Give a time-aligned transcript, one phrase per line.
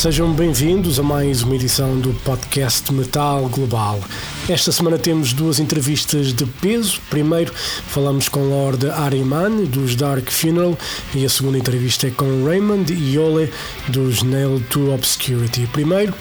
[0.00, 4.00] Sejam bem-vindos a mais uma edição do podcast Metal Global.
[4.48, 6.98] Esta semana temos duas entrevistas de peso.
[7.10, 10.78] Primeiro, falamos com Lord Ariman, dos Dark Funeral,
[11.14, 13.52] e a segunda entrevista é com Raymond Iole,
[13.88, 15.66] dos Nail to Obscurity.
[15.66, 16.14] Primeiro,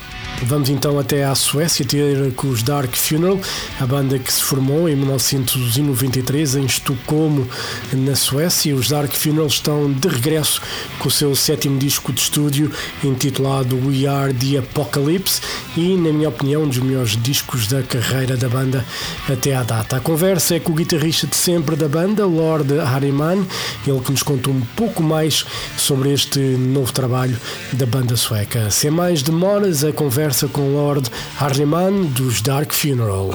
[0.43, 3.39] Vamos então até à Suécia ter com os Dark Funeral,
[3.79, 7.45] a banda que se formou em 1993 em Estocolmo,
[7.91, 8.73] na Suécia.
[8.73, 10.61] Os Dark Funeral estão de regresso
[10.97, 12.71] com o seu sétimo disco de estúdio
[13.03, 15.41] intitulado We Are the Apocalypse
[15.75, 18.85] e, na minha opinião, um dos melhores discos da carreira da banda
[19.29, 19.97] até à data.
[19.97, 23.45] A conversa é com o guitarrista de sempre da banda, Lord Harriman,
[23.85, 25.45] ele que nos contou um pouco mais
[25.77, 27.37] sobre este novo trabalho
[27.73, 28.71] da banda sueca.
[28.71, 31.09] Sem mais demoras, a conversa conversa com Lord
[31.41, 33.29] Ahriman dos Dark Funeral.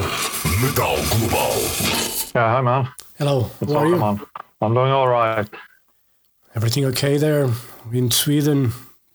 [0.61, 1.51] Metal Global.
[2.33, 2.87] Yeah, hi man.
[3.19, 3.95] Hello, It's how are you?
[3.95, 4.21] Ahriman.
[4.61, 5.49] I'm doing all right.
[6.55, 7.49] Everything okay there
[7.91, 8.71] in Sweden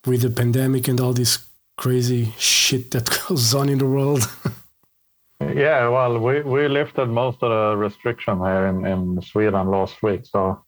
[0.06, 1.38] with the pandemic and all this
[1.76, 4.28] crazy shit that goes on in the world?
[5.42, 10.26] Yeah, well, we, we lifted most of the restriction here in, in Sweden last week,
[10.26, 10.62] so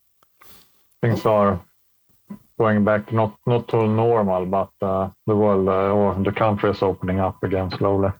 [1.02, 1.60] things are
[2.58, 6.82] going back not not to normal, but uh, the world uh, or the country is
[6.82, 8.10] opening up again slowly.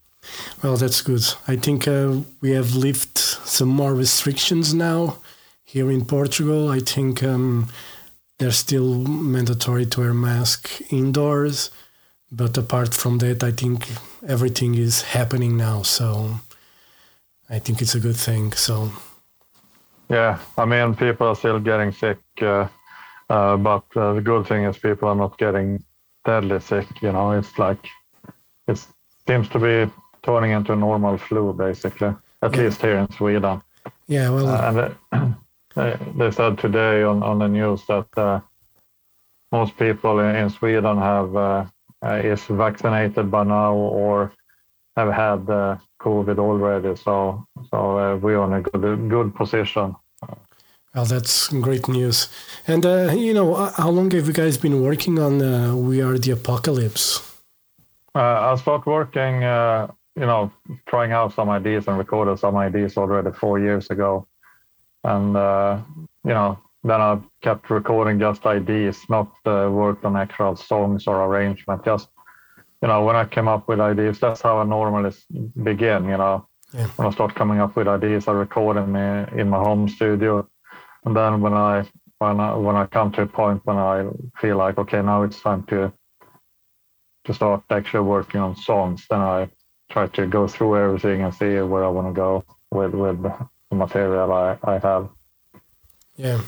[0.62, 1.24] well, that's good.
[1.48, 5.18] I think uh, we have lifted some more restrictions now
[5.64, 6.68] here in Portugal.
[6.68, 7.68] I think um,
[8.38, 11.70] they're still mandatory to wear mask indoors,
[12.30, 13.88] but apart from that, I think
[14.26, 15.82] everything is happening now.
[15.82, 16.40] So
[17.48, 18.52] I think it's a good thing.
[18.52, 18.90] So
[20.08, 22.68] Yeah, I mean, people are still getting sick, uh,
[23.34, 25.82] uh, but uh, the good thing is people are not getting
[26.26, 26.86] deadly sick.
[27.02, 27.84] You know, it's like
[28.68, 28.78] it
[29.26, 32.12] seems to be turning into a normal flu, basically,
[32.42, 32.62] at Yeah.
[32.62, 33.62] least here in Sweden.
[34.08, 34.76] yeah, well, Uh, and
[35.76, 38.40] they, they said today on, on the news that uh,
[39.52, 41.64] most people in, in Sweden have uh,
[42.06, 44.32] uh, is vaccinated by now or
[44.96, 46.96] have had uh, COVID already.
[46.96, 49.94] So so uh, we are in a good good position.
[50.94, 52.28] Well, that's great news.
[52.66, 56.18] And, uh, you know, how long have you guys been working on uh, We Are
[56.18, 57.20] the Apocalypse?
[58.14, 60.52] Uh, I started working, uh, you know,
[60.86, 64.26] trying out some ideas and recorded some ideas already four years ago,
[65.02, 65.78] and uh,
[66.24, 71.24] you know, then I kept recording just ideas, not uh, worked on actual songs or
[71.24, 71.86] arrangement.
[71.86, 72.08] Just
[72.82, 75.12] you know, when I came up with ideas, that's how I normally
[75.62, 76.04] begin.
[76.04, 76.88] You know, Yeah.
[76.96, 80.46] when I start coming up with ideas, I record them in, in my home studio,
[81.04, 81.84] and then when I
[82.18, 84.08] when I when I come to a point when I
[84.40, 85.92] feel like okay, now it's time to
[87.24, 89.48] to start actually working on songs, then I
[89.90, 93.76] try to go through everything and see where I want to go with with the
[93.76, 95.08] material I, I have.
[96.16, 96.40] Yeah.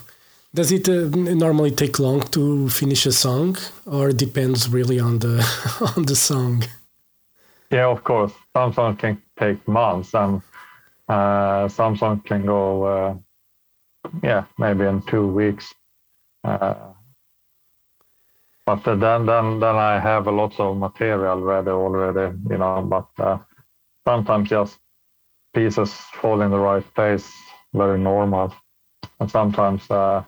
[0.54, 5.42] Does it uh, normally take long to finish a song, or depends really on the
[5.97, 6.62] on the song?
[7.71, 8.32] Yeah, of course.
[8.53, 10.42] Some songs can take months, and
[11.09, 13.15] uh, some songs can go, uh,
[14.22, 15.75] yeah, maybe in two weeks.
[16.42, 16.75] Uh,
[18.66, 22.82] but then, then, then I have a of material ready already, you know.
[22.82, 23.38] But uh,
[24.06, 24.78] sometimes just
[25.54, 27.30] pieces fall in the right place,
[27.74, 28.54] very normal,
[29.21, 29.91] and sometimes.
[29.91, 30.24] Uh,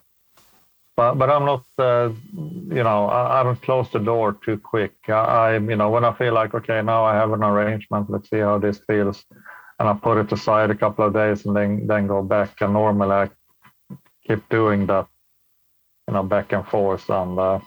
[0.96, 4.94] but but I'm not, uh, you know, I, I don't close the door too quick.
[5.08, 8.10] I, I, you know, when I feel like okay, now I have an arrangement.
[8.10, 9.24] Let's see how this feels,
[9.78, 12.60] and I put it aside a couple of days and then then go back.
[12.60, 13.30] And normally I
[14.26, 15.06] keep doing that,
[16.08, 17.58] you know, back and forth, and uh,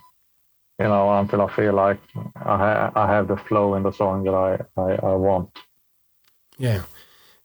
[0.80, 2.00] you know, until I feel like
[2.36, 5.50] I ha- I have the flow in the song that I I, I want.
[6.58, 6.82] Yeah.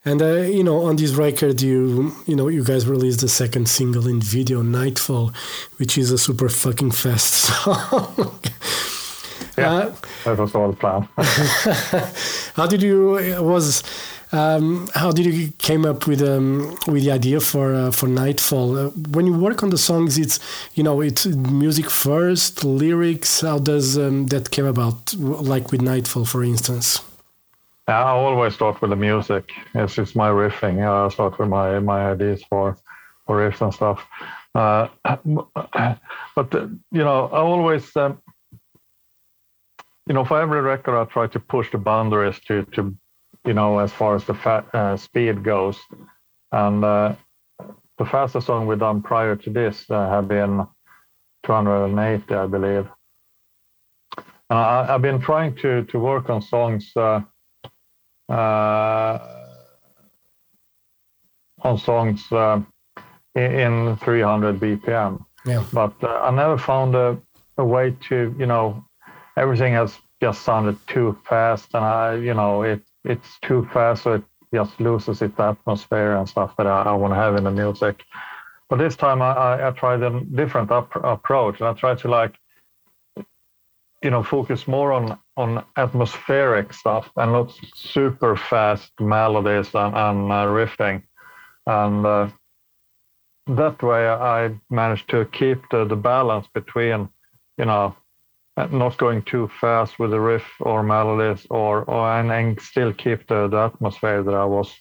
[0.07, 3.69] And uh, you know, on this record, you you know, you guys released the second
[3.69, 5.33] single in video, Nightfall,
[5.79, 8.39] which is a super fucking fast song.
[9.57, 9.73] Yeah.
[9.73, 9.95] Uh,
[10.25, 11.09] That was all planned.
[12.55, 13.83] how did you was
[14.35, 18.77] um, how did you came up with um, with the idea for uh, for Nightfall?
[18.77, 20.41] Uh, when you work on the songs, it's
[20.75, 23.41] you know it's music first, lyrics.
[23.43, 25.15] How does um, that came about?
[25.15, 27.01] Like with Nightfall, for instance.
[27.87, 29.53] I always start with the music.
[29.75, 30.83] It's just my riffing.
[30.83, 32.77] I start with my my ideas for
[33.27, 34.05] for riffs and stuff.
[34.55, 34.89] Uh,
[36.35, 38.21] but uh, you know, I always, um,
[40.07, 42.97] you know, for every record, I try to push the boundaries to to,
[43.45, 45.79] you know, as far as the fa- uh, speed goes.
[46.53, 47.15] And uh,
[47.99, 50.67] the fastest song we've done prior to this uh, have been
[51.45, 52.89] 280, I believe.
[54.51, 56.91] And I, I've been trying to to work on songs.
[56.97, 57.21] Uh,
[58.29, 59.19] uh,
[61.63, 62.61] on songs uh,
[63.35, 65.25] in, in 300 BPM.
[65.47, 65.65] Yeah.
[65.73, 67.19] But uh, I never found a,
[67.59, 68.85] a way to, you know,
[69.37, 74.15] everything has just sounded too fast, and I, you know, it it's too fast, so
[74.15, 77.51] it just loses its atmosphere and stuff that I, I want to have in the
[77.51, 78.03] music.
[78.69, 82.09] But this time I, I, I tried a different up, approach, and I tried to
[82.09, 82.35] like,
[84.03, 90.33] you know, focus more on on atmospheric stuff and not super fast melodies and, and
[90.33, 91.03] uh, riffing,
[91.67, 92.29] and uh,
[93.47, 97.09] that way I managed to keep the, the balance between,
[97.59, 97.95] you know,
[98.57, 103.27] not going too fast with the riff or melodies or, or and, and still keep
[103.27, 104.73] the, the atmosphere that I was,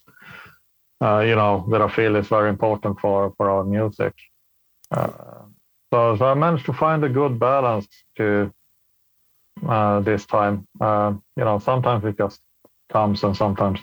[1.01, 4.13] uh, you know, that I feel is very important for, for our music.
[4.91, 5.11] Uh,
[5.91, 7.87] so, so I managed to find a good balance
[8.17, 8.51] to
[9.67, 10.67] uh, this time.
[10.79, 12.39] Uh, you know, sometimes it just
[12.91, 13.79] comes and sometimes,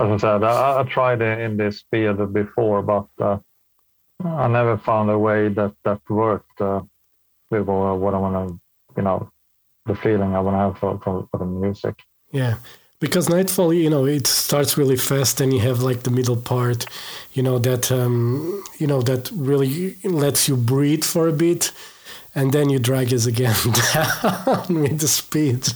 [0.00, 3.38] as I said, I, I tried in this field before, but uh,
[4.24, 6.80] I never found a way that that worked uh,
[7.50, 8.60] with what I want to,
[8.96, 9.30] you know,
[9.86, 12.02] the feeling I want to have for, for, for the music.
[12.30, 12.56] Yeah,
[13.00, 16.86] because Nightfall, you know, it starts really fast, and you have like the middle part,
[17.32, 21.72] you know, that um, you know that really lets you breathe for a bit,
[22.34, 23.54] and then you drag us again
[23.92, 25.68] down with the speed.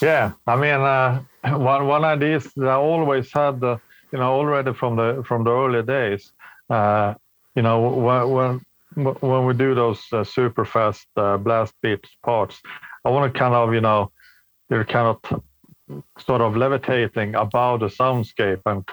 [0.00, 1.20] yeah, I mean, uh,
[1.58, 3.78] one one idea that I always had, the,
[4.12, 6.32] you know, already from the from the early days.
[6.70, 7.14] Uh,
[7.54, 8.65] you know, when when
[8.96, 12.60] when we do those uh, super fast uh, blast beat parts,
[13.04, 14.10] I want to kind of, you know,
[14.70, 15.42] you're kind of
[16.18, 18.84] sort of levitating above the soundscape and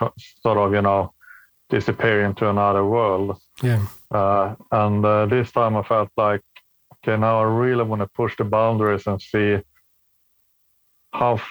[0.42, 1.14] sort of, you know,
[1.70, 3.40] disappear into another world.
[3.62, 3.86] Yeah.
[4.12, 6.42] Uh, and uh, this time I felt like,
[6.98, 9.60] okay, now I really want to push the boundaries and see
[11.14, 11.42] how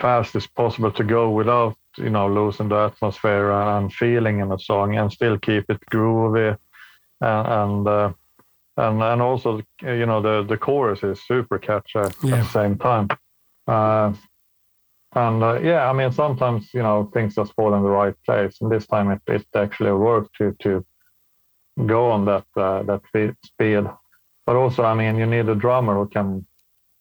[0.00, 4.58] fast it's possible to go without, you know, losing the atmosphere and feeling in the
[4.58, 6.56] song and still keep it groovy
[7.22, 8.12] and uh,
[8.76, 12.04] and and also you know the the chorus is super catchy yeah.
[12.04, 13.08] at the same time.
[13.66, 14.12] Uh,
[15.14, 18.56] and uh, yeah, I mean sometimes you know things just fall in the right place,
[18.60, 20.84] and this time it, it actually worked to to
[21.86, 23.02] go on that uh, that
[23.44, 23.84] speed.
[24.46, 26.46] But also, I mean, you need a drummer who can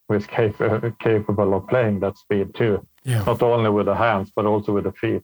[0.08, 2.86] who is cap- capable of playing that speed too.
[3.04, 3.24] Yeah.
[3.24, 5.24] Not only with the hands, but also with the feet.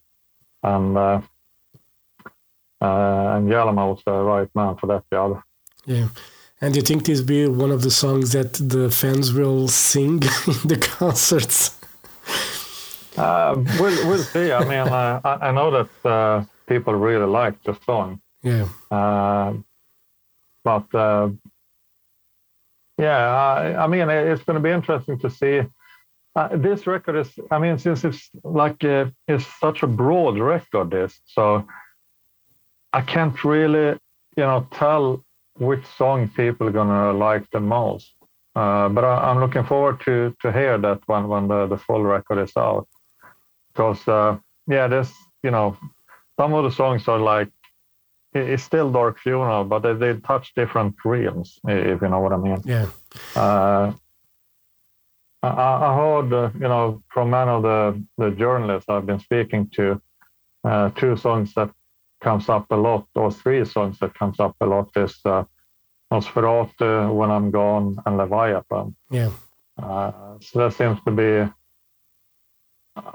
[0.62, 1.20] And uh,
[2.80, 5.42] uh, and was the right man for that job.
[5.86, 6.08] Yeah.
[6.60, 9.68] And do you think this will be one of the songs that the fans will
[9.68, 10.14] sing
[10.46, 11.78] in the concerts?
[13.16, 14.52] Uh, we'll, we'll see.
[14.52, 18.20] I mean, uh, I, I, know that uh, people really like the song.
[18.42, 18.68] Yeah.
[18.90, 19.54] Uh,
[20.62, 21.30] but uh,
[22.96, 25.62] yeah, I, I, mean, it's going to be interesting to see.
[26.36, 31.20] Uh, this record is, I mean, since it's like it's such a broad record, this
[31.26, 31.66] so
[32.92, 33.98] I can't really,
[34.36, 35.24] you know, tell
[35.58, 38.14] which song people are gonna like the most.
[38.54, 42.02] Uh, but I, am looking forward to to hear that one when the, the full
[42.02, 42.88] record is out.
[43.72, 45.76] Because uh, yeah, there's you know
[46.38, 47.48] some of the songs are like
[48.34, 52.36] it's still Dark Funeral, but they, they touch different realms, if you know what I
[52.36, 52.60] mean.
[52.64, 52.86] Yeah.
[53.34, 53.92] Uh,
[55.42, 59.70] I, I, heard, uh, you know, from many of the, the journalists I've been speaking
[59.74, 60.00] to,
[60.64, 61.70] uh, two songs that
[62.20, 65.44] comes up a lot, or three songs that comes up a lot is uh,
[66.12, 68.96] Nosferatu, When I'm Gone, and Leviathan.
[69.10, 69.30] Yeah.
[69.80, 71.50] Uh, so that seems to be.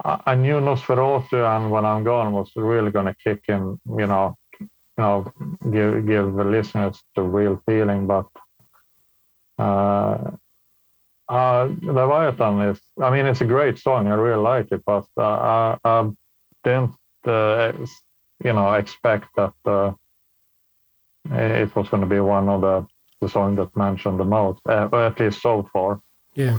[0.04, 4.36] I knew Nosferatu and When I'm Gone was really going to kick in, you know,
[4.58, 5.32] you know,
[5.70, 8.26] give give the listeners the real feeling, but
[9.58, 10.30] uh,
[11.28, 12.80] uh, Leviathan is.
[13.02, 14.06] I mean, it's a great song.
[14.06, 16.10] I really like it, but uh, I, I
[16.62, 16.94] didn't
[17.26, 17.72] uh,
[18.44, 19.92] you know I expect that uh,
[21.30, 22.86] it was going to be one of the
[23.20, 26.00] the songs that mentioned the most, uh, at least so far.
[26.34, 26.58] Yeah,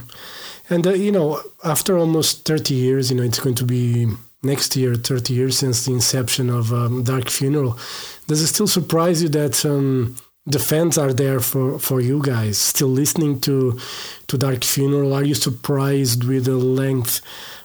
[0.70, 4.08] and uh, you know, after almost thirty years, you know, it's going to be
[4.46, 7.80] next year 30 years since the inception of um, Dark Funeral.
[8.28, 10.16] Does it still surprise you that um,
[10.46, 13.80] the fans are there for, for you guys, still listening to
[14.28, 15.14] to Dark Funeral?
[15.14, 17.22] Are you surprised with the length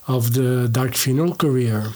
[0.09, 1.93] of the Dark Funeral career?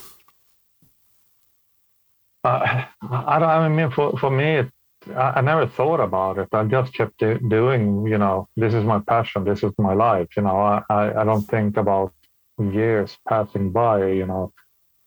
[2.44, 4.70] Uh, I, I mean, for, for me, it,
[5.16, 6.48] I, I, never thought about it.
[6.52, 10.28] I just kept do, doing, you know, this is my passion, this is my life.
[10.36, 12.12] You know, I, I, I don't think about
[12.58, 14.52] years passing by, you know.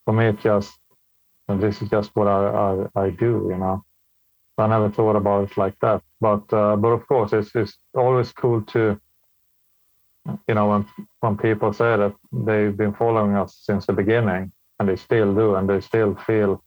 [0.05, 0.73] For me, it's just,
[1.47, 3.83] this is just what I, I, I do, you know.
[4.57, 6.01] I never thought about it like that.
[6.19, 8.99] But, uh, but of course, it's, it's always cool to,
[10.47, 10.87] you know, when,
[11.19, 15.55] when people say that they've been following us since the beginning and they still do
[15.55, 16.63] and they still feel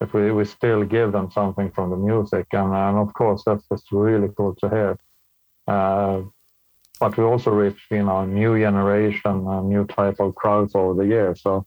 [0.00, 3.66] that we, we still give them something from the music, and, and of course that's
[3.68, 4.98] just really cool to hear.
[5.66, 6.22] Uh,
[7.00, 11.08] but we also reach you know new generation, a new type of crowds over the
[11.08, 11.42] years.
[11.42, 11.66] So,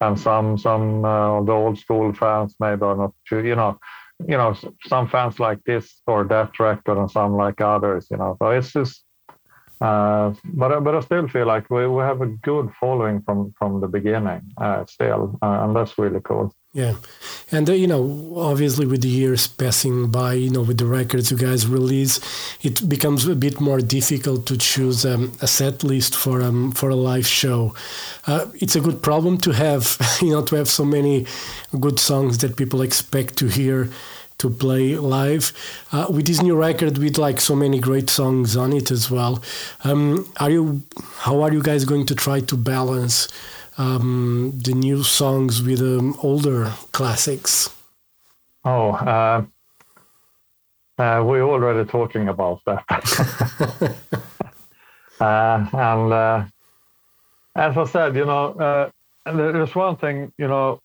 [0.00, 3.78] and some some uh, of the old school fans maybe are not too, you know,
[4.26, 8.36] you know, some fans like this or that record, and some like others, you know.
[8.40, 9.04] So it's just
[9.80, 13.80] uh, but but I still feel like we, we have a good following from from
[13.80, 16.54] the beginning uh, still, uh, and that's really cool.
[16.72, 16.94] Yeah,
[17.52, 21.30] and uh, you know, obviously, with the years passing by, you know, with the records
[21.30, 22.18] you guys release,
[22.62, 26.88] it becomes a bit more difficult to choose um, a set list for um for
[26.90, 27.74] a live show.
[28.26, 31.26] Uh, it's a good problem to have, you know, to have so many
[31.78, 33.88] good songs that people expect to hear
[34.38, 35.52] to play live.
[35.92, 39.42] Uh, with this new record with like so many great songs on it as well
[39.84, 40.82] um, are you
[41.18, 43.28] how are you guys going to try to balance
[43.78, 47.70] um, the new songs with um, older classics?
[48.64, 49.44] Oh uh,
[50.98, 53.96] uh, we're already talking about that.
[55.20, 56.44] Uh, and uh,
[57.54, 58.90] as i said you know uh,
[59.32, 60.80] there's one thing you know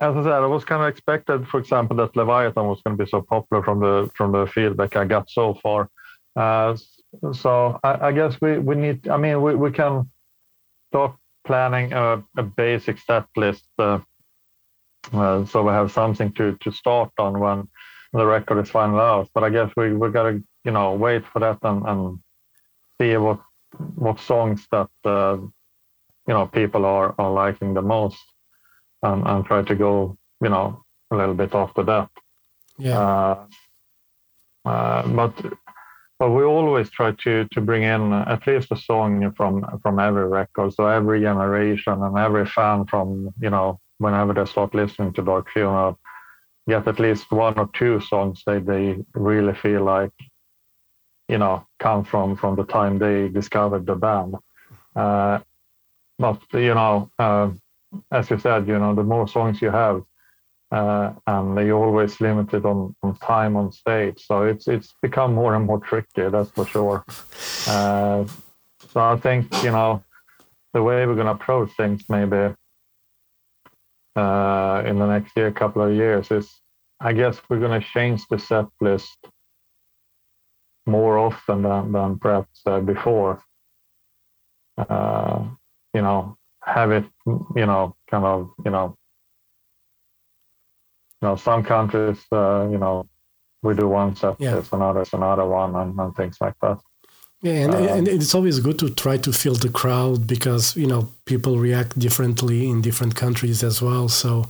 [0.00, 3.04] as I said, I was kind of expected, for example, that Leviathan was going to
[3.04, 5.90] be so popular from the from the feedback I got so far.
[6.36, 6.76] Uh,
[7.32, 9.08] so I, I, guess we, we need.
[9.08, 10.08] I mean, we, we can
[10.90, 13.98] start planning a, a basic set list, uh,
[15.12, 17.68] uh, so we have something to to start on when
[18.12, 19.28] the record is final out.
[19.34, 22.18] But I guess we we gotta you know wait for that and, and
[23.00, 23.40] see what
[23.96, 25.38] what songs that uh,
[26.28, 28.22] you know people are are liking the most
[29.02, 32.10] and, and try to go, you know, a little bit after that.
[32.78, 32.98] Yeah.
[32.98, 33.46] Uh,
[34.64, 35.34] uh, but
[36.18, 40.26] but we always try to to bring in at least a song from from every
[40.26, 45.22] record, so every generation and every fan from you know whenever they start listening to
[45.22, 45.98] Dark Funeral,
[46.68, 50.12] get at least one or two songs that they really feel like
[51.28, 54.34] you know come from from the time they discovered the band.
[54.96, 55.38] Uh,
[56.18, 57.50] but you know, uh,
[58.12, 60.02] as you said, you know, the more songs you have,
[60.70, 64.24] uh, and you're always limited on, on time on stage.
[64.26, 67.04] So it's it's become more and more tricky, that's for sure.
[67.66, 68.24] Uh,
[68.92, 70.02] so I think you know
[70.72, 72.54] the way we're going to approach things maybe
[74.16, 76.48] uh, in the next year, couple of years is,
[77.00, 79.18] I guess we're going to change the set list
[80.86, 83.42] more often than than perhaps uh, before.
[84.78, 85.44] Uh,
[85.92, 86.37] you know,
[86.68, 88.96] have it, you know, kind of, you know,
[91.20, 93.08] you know, some countries, uh, you know,
[93.62, 94.52] we do one set, yeah.
[94.52, 96.78] there's another, another one, and, and things like that.
[97.42, 100.88] Yeah, and, uh, and it's always good to try to feel the crowd because you
[100.88, 104.08] know people react differently in different countries as well.
[104.08, 104.46] So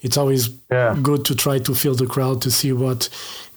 [0.00, 0.96] it's always yeah.
[1.00, 3.08] good to try to feel the crowd to see what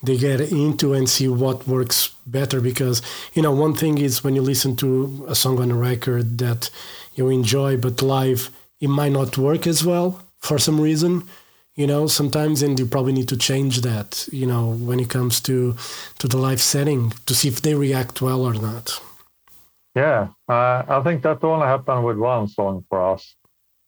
[0.03, 2.61] they get into and see what works better.
[2.61, 3.01] Because
[3.33, 6.69] you know, one thing is when you listen to a song on a record that
[7.15, 11.23] you enjoy, but live it might not work as well for some reason.
[11.75, 14.29] You know, sometimes, and you probably need to change that.
[14.31, 15.75] You know, when it comes to
[16.19, 19.01] to the live setting to see if they react well or not.
[19.95, 23.35] Yeah, uh, I think that only happened with one song for us,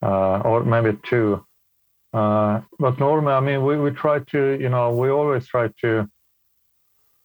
[0.01, 1.45] uh, or maybe two.
[2.13, 6.09] Uh, but normally, I mean, we, we try to, you know, we always try to,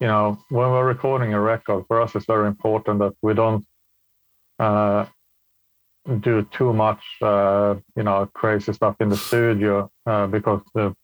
[0.01, 3.65] you know, when we're recording a record, for us it's very important that we don't
[4.59, 5.07] uh,
[6.21, 10.95] do too much, uh, you know, crazy stuff in the studio uh, because the,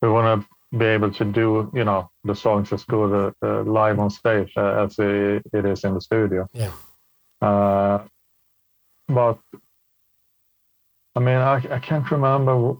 [0.00, 3.62] we want to be able to do, you know, the songs as good uh, uh
[3.62, 6.48] live on stage uh, as it, it is in the studio.
[6.52, 6.72] Yeah.
[7.40, 8.04] Uh,
[9.08, 9.38] but
[11.14, 12.76] I mean, I, I can't remember.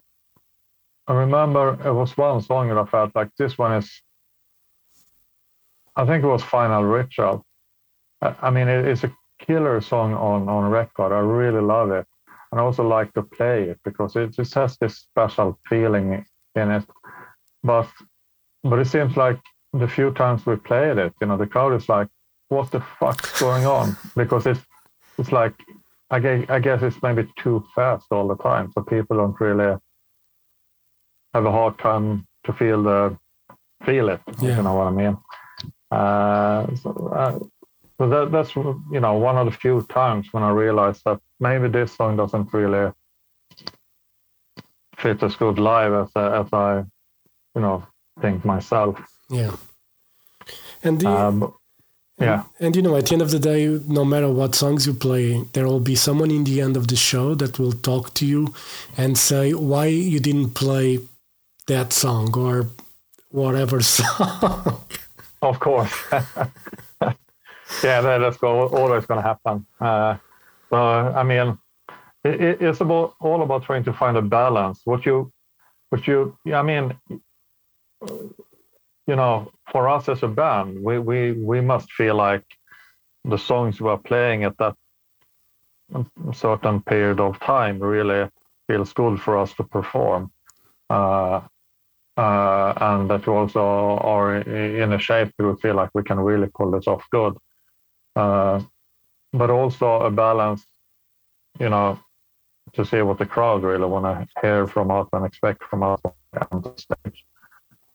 [1.06, 4.02] I remember it was one song that I felt like this one is.
[5.94, 7.44] I think it was Final Ritual.
[8.22, 9.14] I, I mean, it, it's a
[9.46, 11.12] killer song on on record.
[11.12, 12.06] I really love it,
[12.50, 16.70] and I also like to play it because it just has this special feeling in
[16.70, 16.84] it.
[17.62, 17.88] But
[18.62, 19.40] but it seems like
[19.72, 22.08] the few times we played it, you know, the crowd is like,
[22.48, 24.64] "What the fuck's going on?" Because it's
[25.18, 25.54] it's like
[26.12, 29.76] I guess, I guess it's maybe too fast all the time, so people don't really
[31.32, 33.16] have a hard time to feel the
[33.86, 34.20] feel it.
[34.40, 34.56] Yeah.
[34.56, 35.16] You know what I mean?
[35.90, 37.38] Uh, so, uh,
[38.02, 41.68] so that, that's you know one of the few times when I realized that maybe
[41.68, 42.90] this song doesn't really
[44.96, 46.82] fit as good live as as I
[47.54, 47.86] you know
[48.20, 48.98] think myself.
[49.30, 49.54] Yeah.
[50.82, 51.54] And the, um,
[52.18, 52.42] yeah.
[52.58, 54.94] And, and, you know, at the end of the day, no matter what songs you
[54.94, 58.26] play, there will be someone in the end of the show that will talk to
[58.26, 58.52] you
[58.96, 60.98] and say why you didn't play
[61.68, 62.66] that song or
[63.30, 64.80] whatever song.
[65.40, 65.94] of course.
[67.82, 69.66] yeah, that's always going to happen.
[69.80, 70.16] Uh,
[70.70, 71.58] so, I mean,
[72.24, 74.80] it, it's about all about trying to find a balance.
[74.84, 75.32] What you,
[75.90, 76.94] what you, I mean,
[79.06, 82.44] you know, for us as a band, we we we must feel like
[83.24, 84.76] the songs we are playing at that
[86.32, 88.28] certain period of time really
[88.66, 90.30] feels good for us to perform.
[90.88, 91.40] Uh,
[92.16, 93.60] uh, and that we also
[93.98, 97.34] are in a shape that we feel like we can really pull this off good.
[98.14, 98.60] Uh,
[99.32, 100.66] but also a balance,
[101.58, 101.98] you know,
[102.74, 106.00] to see what the crowd really want to hear from us and expect from us
[106.50, 107.24] on the stage.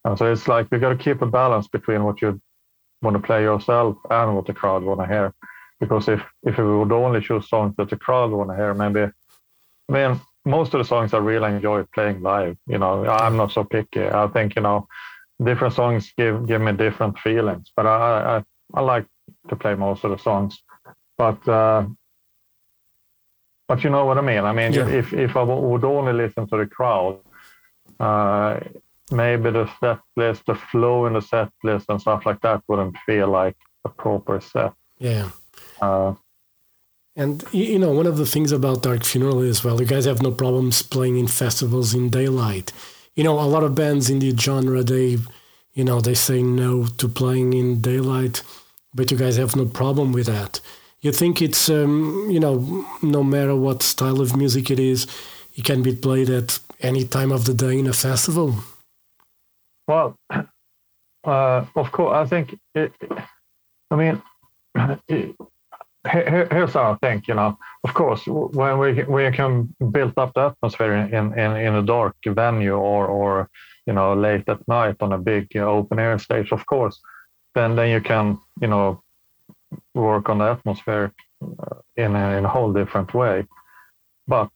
[0.05, 2.39] And so it's like you got to keep a balance between what you
[3.01, 5.33] want to play yourself and what the crowd want to hear.
[5.79, 9.12] Because if if we would only choose songs that the crowd want to hear, maybe
[9.89, 12.57] I mean most of the songs I really enjoy playing live.
[12.67, 14.07] You know, I'm not so picky.
[14.07, 14.88] I think you know
[15.43, 18.43] different songs give give me different feelings, but I I,
[18.74, 19.05] I like
[19.50, 20.62] to play most of the songs.
[21.18, 21.86] But uh,
[23.68, 24.44] but you know what I mean.
[24.44, 24.88] I mean, yeah.
[24.88, 27.20] if if I would only listen to the crowd,
[28.00, 28.60] uh,
[29.12, 32.98] maybe the set list, the flow in the set list, and stuff like that wouldn't
[33.06, 34.74] feel like a proper set.
[35.00, 35.30] Yeah.
[35.82, 36.13] Uh,
[37.15, 40.21] and you know, one of the things about Dark Funeral is well, you guys have
[40.21, 42.71] no problems playing in festivals in daylight.
[43.15, 45.17] You know, a lot of bands in the genre they,
[45.74, 48.43] you know, they say no to playing in daylight,
[48.97, 50.60] but you guys have no problem with that.
[51.01, 55.05] You think it's, um, you know, no matter what style of music it is,
[55.53, 58.55] it can be played at any time of the day in a festival.
[59.88, 60.15] Well,
[61.23, 62.60] uh, of course, I think.
[62.73, 62.91] It,
[63.91, 64.21] I mean,
[65.07, 65.36] it,
[66.12, 67.27] here, here's how I think.
[67.27, 71.75] You know, of course, when we we can build up the atmosphere in in, in
[71.75, 73.49] a dark venue or or
[73.86, 76.99] you know late at night on a big open air stage, of course,
[77.58, 78.26] then then you can
[78.62, 79.02] you know
[79.96, 83.46] work on the atmosphere uh, in a, in a whole different way.
[84.28, 84.50] But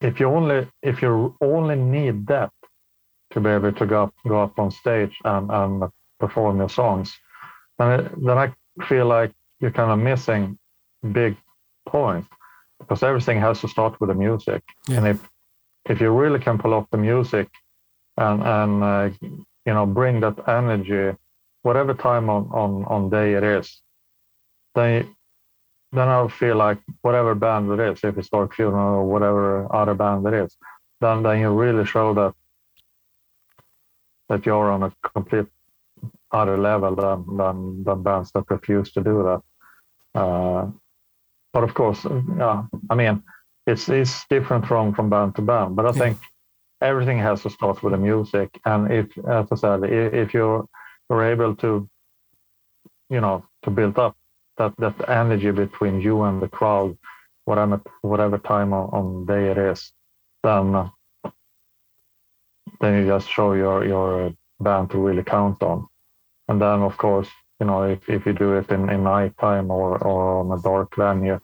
[0.00, 2.52] if you only if you only need that
[3.32, 5.90] to be able to go up, go up on stage and, and
[6.20, 7.12] perform your songs,
[7.78, 8.52] then, then I
[8.88, 10.58] feel like you're kind of missing
[11.12, 11.36] big
[11.86, 12.26] point
[12.78, 14.62] because everything has to start with the music.
[14.88, 14.98] Yeah.
[14.98, 15.18] And if
[15.92, 17.48] if you really can pull off the music
[18.16, 19.10] and and uh,
[19.66, 21.16] you know bring that energy,
[21.66, 23.66] whatever time on on on day it is,
[24.76, 25.16] then
[25.92, 29.94] then I feel like whatever band it is, if it's Dark Funeral or whatever other
[29.94, 30.56] band it is,
[31.00, 32.34] then then you really show that
[34.28, 35.48] that you're on a complete
[36.30, 39.42] other level than than, than bands that refuse to do that.
[40.20, 40.70] Uh,
[41.52, 42.00] but of course,
[42.38, 43.22] yeah, I mean,
[43.66, 45.74] it's it's different from from band to band.
[45.76, 46.18] But I think
[46.80, 49.06] everything has to start with the music, and if,
[49.38, 50.64] as I said, if, if you're
[51.08, 51.88] you're able to,
[53.10, 54.16] you know, to build up
[54.58, 56.96] that that energy between you and the crowd,
[57.44, 59.92] whatever whatever time on, on day it is,
[60.42, 60.90] then
[62.80, 65.86] then you just show your your band to really count on.
[66.48, 67.28] And then of course,
[67.60, 70.62] you know, if, if you do it in, in night time or, or on a
[70.62, 71.40] dark venue,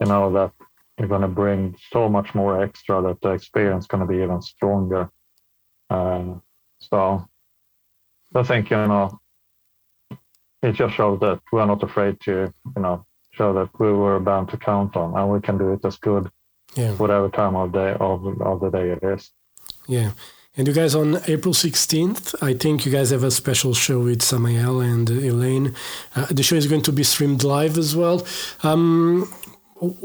[0.00, 0.52] you know that
[0.98, 5.10] you're gonna bring so much more extra that the experience is gonna be even stronger.
[5.90, 6.34] Uh,
[6.80, 7.26] so
[8.36, 9.18] I think, you know,
[10.62, 14.48] it just shows that we're not afraid to, you know, show that we were bound
[14.50, 16.30] to count on and we can do it as good
[16.74, 16.92] yeah.
[16.92, 19.30] whatever time of day of, of the day it is.
[19.86, 20.12] Yeah.
[20.56, 24.22] And you guys on April 16th, I think you guys have a special show with
[24.22, 25.74] Samael and Eleine.
[26.14, 28.26] Uh, the show is going to be streamed live as well.
[28.62, 29.30] Um,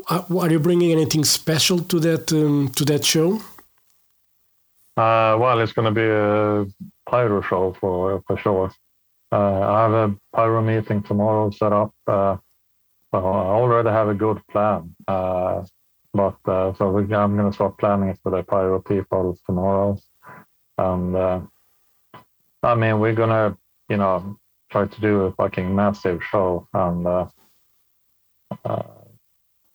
[0.10, 3.36] are you bringing anything special to that um, to that show?
[4.98, 6.66] Uh, well, it's going to be a
[7.12, 8.72] pyro show for for sure.
[9.32, 11.94] Uh, I have a pyro meeting tomorrow set up.
[12.08, 12.38] Uh,
[13.14, 14.96] I already have a good plan.
[15.08, 15.64] Uh,
[16.14, 19.98] but so I'm going to start planning it for the pyro people tomorrow.
[20.78, 21.16] And
[22.64, 23.58] I mean, we're gonna,
[23.90, 24.38] you know,
[24.72, 27.26] try to do a fucking massive show, and uh,
[28.64, 28.84] uh,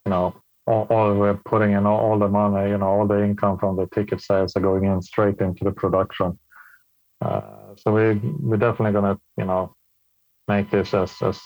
[0.04, 0.34] you know,
[0.66, 3.76] all, all, we're putting in all, all, the money, you know, all the income from
[3.76, 6.38] the ticket sales are going in straight into the production.
[7.20, 9.74] Uh, so we we're definitely gonna, you know,
[10.48, 11.40] make this as as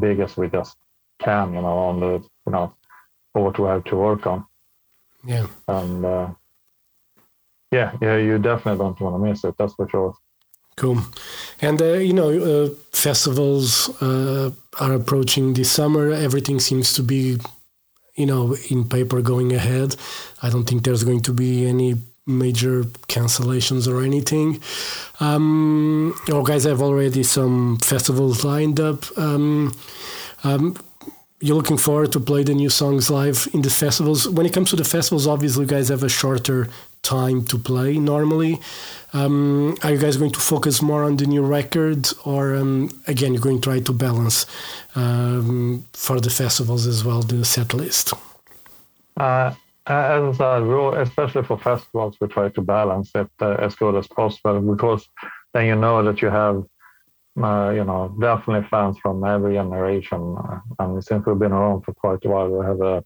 [0.00, 0.76] big as we just
[1.20, 2.12] can, you know, on the,
[2.46, 2.74] you know,
[3.32, 4.44] what we have to work on.
[5.24, 5.46] Yeah.
[5.68, 6.28] And uh,
[7.70, 9.54] yeah, yeah, you definitely don't want to miss it.
[9.58, 10.14] That's for sure.
[10.76, 10.98] Cool.
[11.60, 16.10] And, uh, you know, uh, festivals uh, are approaching this summer.
[16.10, 17.38] Everything seems to be,
[18.16, 19.96] you know, in paper going ahead.
[20.42, 24.60] I don't think there's going to be any major cancellations or anything.
[25.20, 29.04] Um, you guys have already some festivals lined up.
[29.18, 29.74] Um,
[30.44, 30.76] um,
[31.40, 34.28] you're looking forward to play the new songs live in the festivals.
[34.28, 36.68] When it comes to the festivals, obviously, you guys have a shorter
[37.02, 38.60] time to play normally.
[39.12, 43.34] Um, are you guys going to focus more on the new record, or um, again,
[43.34, 44.46] you're going to try to balance
[44.94, 48.14] um, for the festivals as well the set list?
[49.16, 49.52] Uh,
[49.86, 54.06] as I said, especially for festivals, we try to balance it uh, as good as
[54.06, 55.08] possible because
[55.54, 56.64] then you know that you have
[57.40, 60.36] uh, you know, definitely fans from every generation.
[60.38, 63.04] Uh, and since we've been around for quite a while, we have a,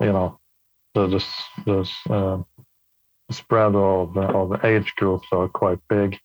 [0.00, 0.38] you know,
[0.94, 1.24] the the,
[1.66, 2.42] the uh,
[3.30, 6.18] spread of of age groups are quite big.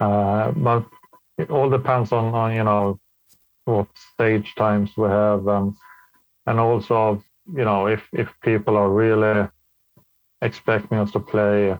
[0.00, 0.86] Uh, but
[1.38, 3.00] it all depends on, on you know
[3.64, 5.76] what stage times we have, um,
[6.46, 9.48] and also you know if if people are really
[10.42, 11.76] expecting us to play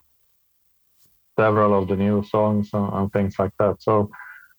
[1.38, 3.76] several of the new songs and, and things like that.
[3.80, 4.10] So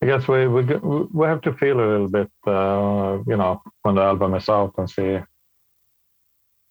[0.01, 0.61] I guess we we
[1.11, 4.73] we have to feel a little bit, uh, you know, when the album is out
[4.77, 5.19] and see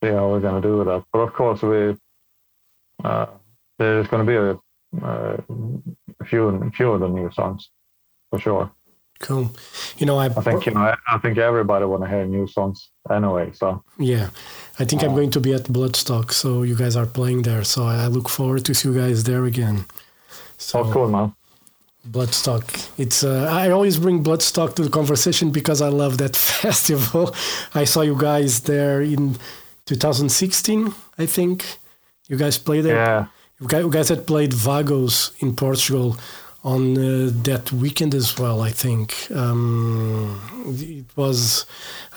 [0.02, 1.04] see how we're going to do that.
[1.12, 1.96] But of course, we
[3.04, 3.26] uh,
[3.78, 5.36] there's going to be a, uh,
[6.20, 7.70] a few few of the new songs
[8.30, 8.70] for sure.
[9.20, 9.50] Cool.
[9.96, 12.90] You know, I, I think you know I think everybody want to hear new songs
[13.10, 13.50] anyway.
[13.52, 14.28] So yeah,
[14.78, 17.64] I think uh, I'm going to be at Bloodstock, so you guys are playing there.
[17.64, 19.86] So I look forward to see you guys there again.
[20.58, 21.34] So, oh, cool, man.
[22.10, 22.90] Bloodstock.
[22.98, 27.34] It's uh, I always bring Bloodstock to the conversation because I love that festival.
[27.74, 29.36] I saw you guys there in
[29.86, 31.64] 2016, I think.
[32.28, 32.96] You guys played there.
[32.96, 33.26] Yeah.
[33.60, 36.16] You guys had played Vagos in Portugal
[36.64, 38.60] on uh, that weekend as well.
[38.60, 41.66] I think um, it was.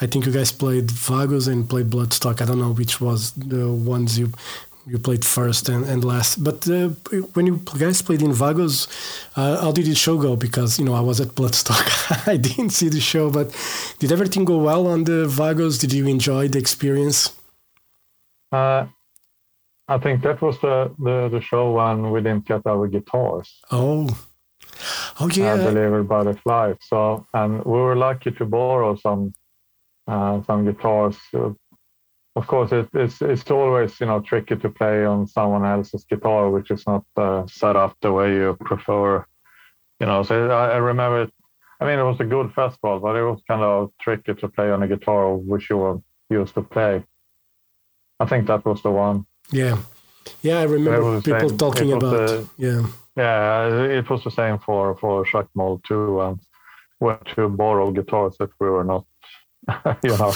[0.00, 2.40] I think you guys played Vagos and played Bloodstock.
[2.40, 4.32] I don't know which was the ones you
[4.86, 6.42] you played first and, and last.
[6.42, 6.88] But uh,
[7.34, 8.88] when you guys played in Vagos,
[9.36, 10.36] uh, how did the show go?
[10.36, 13.30] Because you know I was at Bloodstock, I didn't see the show.
[13.30, 13.54] But
[13.98, 15.78] did everything go well on the Vagos?
[15.78, 17.36] Did you enjoy the experience?
[18.50, 18.86] Uh,
[19.90, 23.60] I think that was the, the, the show when we didn't get our guitars.
[23.72, 24.08] Oh,
[25.20, 26.76] oh yeah, delivered by the flight.
[26.80, 29.34] So and we were lucky to borrow some
[30.06, 31.50] uh, some guitars uh,
[32.36, 36.50] of course, it, it's it's always you know tricky to play on someone else's guitar,
[36.50, 39.24] which is not uh, set up the way you prefer.
[39.98, 41.32] You know, so I, I remember it.
[41.80, 44.70] I mean, it was a good festival, but it was kind of tricky to play
[44.70, 47.04] on a guitar which you were used to play.
[48.20, 49.26] I think that was the one.
[49.50, 49.78] Yeah,
[50.42, 51.58] yeah, I remember people same.
[51.58, 52.28] talking about.
[52.28, 56.20] The, yeah, yeah, it was the same for for Shock Mold too.
[56.20, 56.40] And
[57.00, 59.06] went to borrow guitars that we were not,
[60.02, 60.32] you know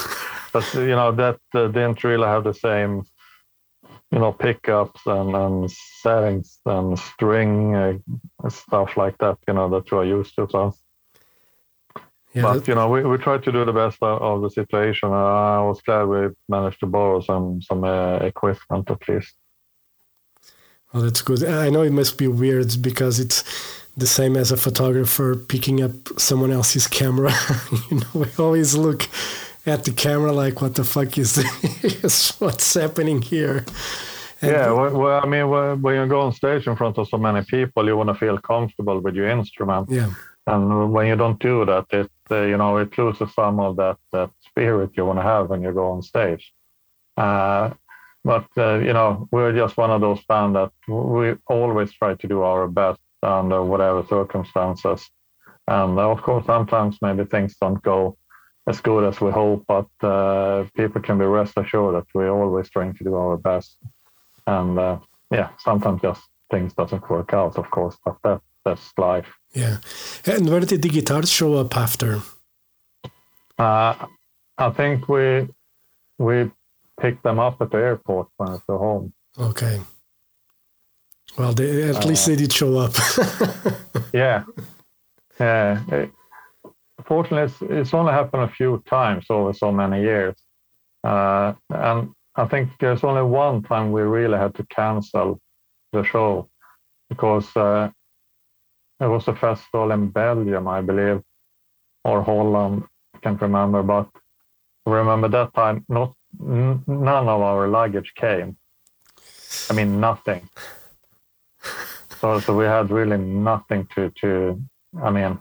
[0.54, 3.02] but you know that uh, didn't really have the same
[4.12, 9.90] you know pickups and, and settings and string uh, stuff like that you know that
[9.90, 10.72] you are used to so
[12.32, 15.60] yeah, but you know we, we tried to do the best of the situation i
[15.60, 19.34] was glad we managed to borrow some some uh, equipment at least
[20.94, 23.44] well that's good i know it must be weird because it's
[23.96, 27.32] the same as a photographer picking up someone else's camera
[27.90, 29.06] you know we always look
[29.66, 32.40] at the camera like, what the fuck is this?
[32.40, 33.64] What's happening here?
[34.42, 35.48] And yeah, well, I mean,
[35.80, 38.36] when you go on stage in front of so many people, you want to feel
[38.38, 39.88] comfortable with your instrument.
[39.90, 40.12] Yeah.
[40.46, 43.96] And when you don't do that, it uh, you know it loses some of that
[44.12, 46.52] that spirit you want to have when you go on stage.
[47.16, 47.70] Uh,
[48.24, 52.28] but uh, you know, we're just one of those bands that we always try to
[52.28, 55.10] do our best under whatever circumstances.
[55.68, 58.16] And of course, sometimes maybe things don't go
[58.66, 62.70] as good as we hope, but uh, people can be rest assured that we're always
[62.70, 63.76] trying to do our best.
[64.46, 64.98] And uh,
[65.30, 69.28] yeah, sometimes just things doesn't work out, of course, but that that's life.
[69.52, 69.78] Yeah.
[70.24, 72.22] And where did the guitars show up after?
[73.58, 74.06] Uh,
[74.58, 75.48] I think we
[76.18, 76.50] we
[77.00, 79.12] picked them up at the airport when I go home.
[79.38, 79.80] Okay.
[81.36, 82.94] Well, they, at least they did show up.
[84.12, 84.44] yeah.
[85.40, 86.06] Yeah
[87.06, 90.34] fortunately, it's, it's, only happened a few times over so many years.
[91.02, 95.40] Uh, and I think there's only one time we really had to cancel
[95.92, 96.48] the show
[97.08, 97.90] because uh,
[99.00, 101.22] it was a festival in Belgium, I believe,
[102.04, 103.82] or Holland, I can't remember.
[103.82, 104.08] But
[104.86, 108.56] I remember that time, not n- none of our luggage came.
[109.70, 110.48] I mean, nothing.
[112.20, 114.62] So, so we had really nothing to, to
[115.02, 115.40] I mean,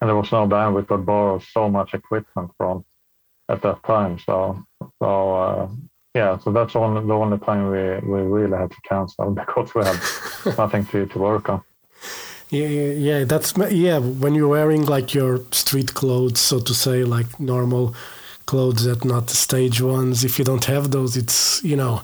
[0.00, 2.84] and there was no band we could borrow so much equipment from
[3.48, 4.18] at that time.
[4.18, 4.62] So,
[5.00, 5.68] so uh,
[6.14, 9.84] yeah, so that's on the only time we, we really had to cancel because we
[9.84, 10.00] had
[10.56, 11.62] nothing to, to work on.
[12.50, 13.98] Yeah, yeah, yeah, that's yeah.
[13.98, 17.94] When you're wearing like your street clothes, so to say, like normal
[18.48, 20.24] clothes that not the stage ones.
[20.24, 22.02] If you don't have those, it's you know,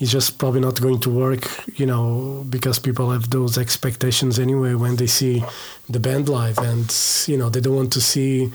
[0.00, 1.42] it's just probably not going to work.
[1.78, 5.44] You know, because people have those expectations anyway when they see
[5.88, 6.88] the band live, and
[7.30, 8.50] you know they don't want to see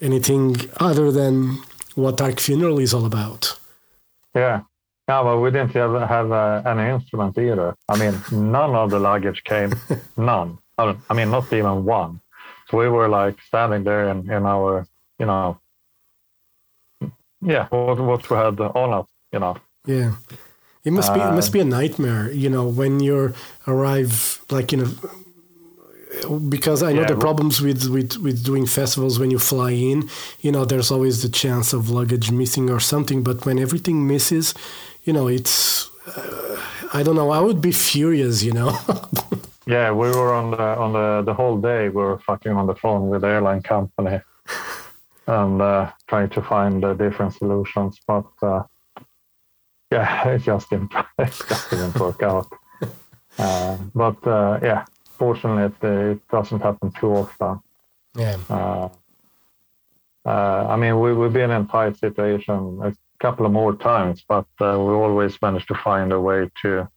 [0.00, 0.46] anything
[0.88, 1.58] other than
[1.94, 3.58] what Dark Funeral is all about.
[4.34, 4.60] Yeah.
[5.08, 7.74] Yeah, but we didn't have, have uh, any instrument either.
[7.88, 9.72] I mean, none of the luggage came.
[10.18, 10.58] none.
[10.76, 12.20] I, I mean, not even one.
[12.68, 14.86] So we were like standing there in, in our,
[15.18, 15.58] you know,
[17.40, 19.56] yeah, what, what we had on us, you know.
[19.86, 20.12] Yeah.
[20.84, 23.34] It must be it must be a nightmare, you know, when you
[23.66, 24.86] arrive like in a
[26.48, 30.08] because I know yeah, the problems with, with, with doing festivals when you fly in,
[30.40, 33.22] you know, there's always the chance of luggage missing or something.
[33.22, 34.54] But when everything misses,
[35.04, 36.60] you know, it's, uh,
[36.92, 38.76] I don't know, I would be furious, you know.
[39.66, 42.74] yeah, we were on the, on the, the whole day, we were fucking on the
[42.74, 44.20] phone with the airline company
[45.28, 48.00] and uh, trying to find uh, different solutions.
[48.06, 48.62] But uh,
[49.92, 52.48] yeah, it just didn't, it just didn't work out.
[53.38, 54.84] Uh, but uh, yeah,
[55.18, 57.60] fortunately, it, it doesn't happen too often.
[58.16, 58.38] Yeah.
[58.48, 58.88] Uh,
[60.26, 64.46] uh, I mean, we, we've been in tight situation a couple of more times, but
[64.60, 66.88] uh, we always managed to find a way to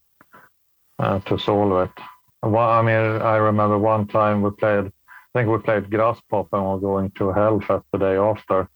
[1.00, 2.04] uh, to solve it.
[2.44, 4.91] Well, I mean, I remember one time we played,
[5.34, 8.70] I think we played Graspop and we are going to Hellfest the day after,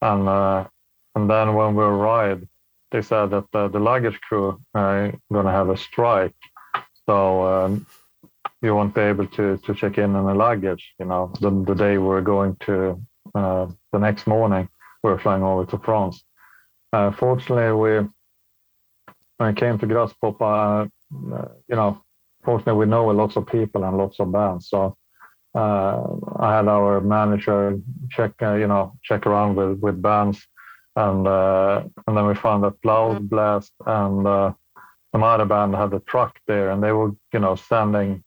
[0.00, 0.66] and uh,
[1.14, 2.46] and then when we arrived,
[2.90, 6.34] they said that the luggage crew are going to have a strike,
[7.06, 7.42] so.
[7.46, 7.86] Um,
[8.62, 10.94] you won't be able to to check in on the luggage.
[10.98, 13.00] You know, the, the day we're going to
[13.34, 14.68] uh, the next morning,
[15.02, 16.22] we're flying over to France.
[16.92, 18.08] Uh, fortunately, we
[19.38, 20.86] when it came to Graspop, uh,
[21.68, 22.02] you know,
[22.44, 24.68] fortunately we know lots of people and lots of bands.
[24.68, 24.96] So
[25.54, 26.02] uh,
[26.36, 27.78] I had our manager
[28.10, 30.46] check, uh, you know, check around with with bands,
[30.96, 34.54] and uh, and then we found that Loudblast and
[35.12, 38.24] some other band had a truck there, and they were, you know, standing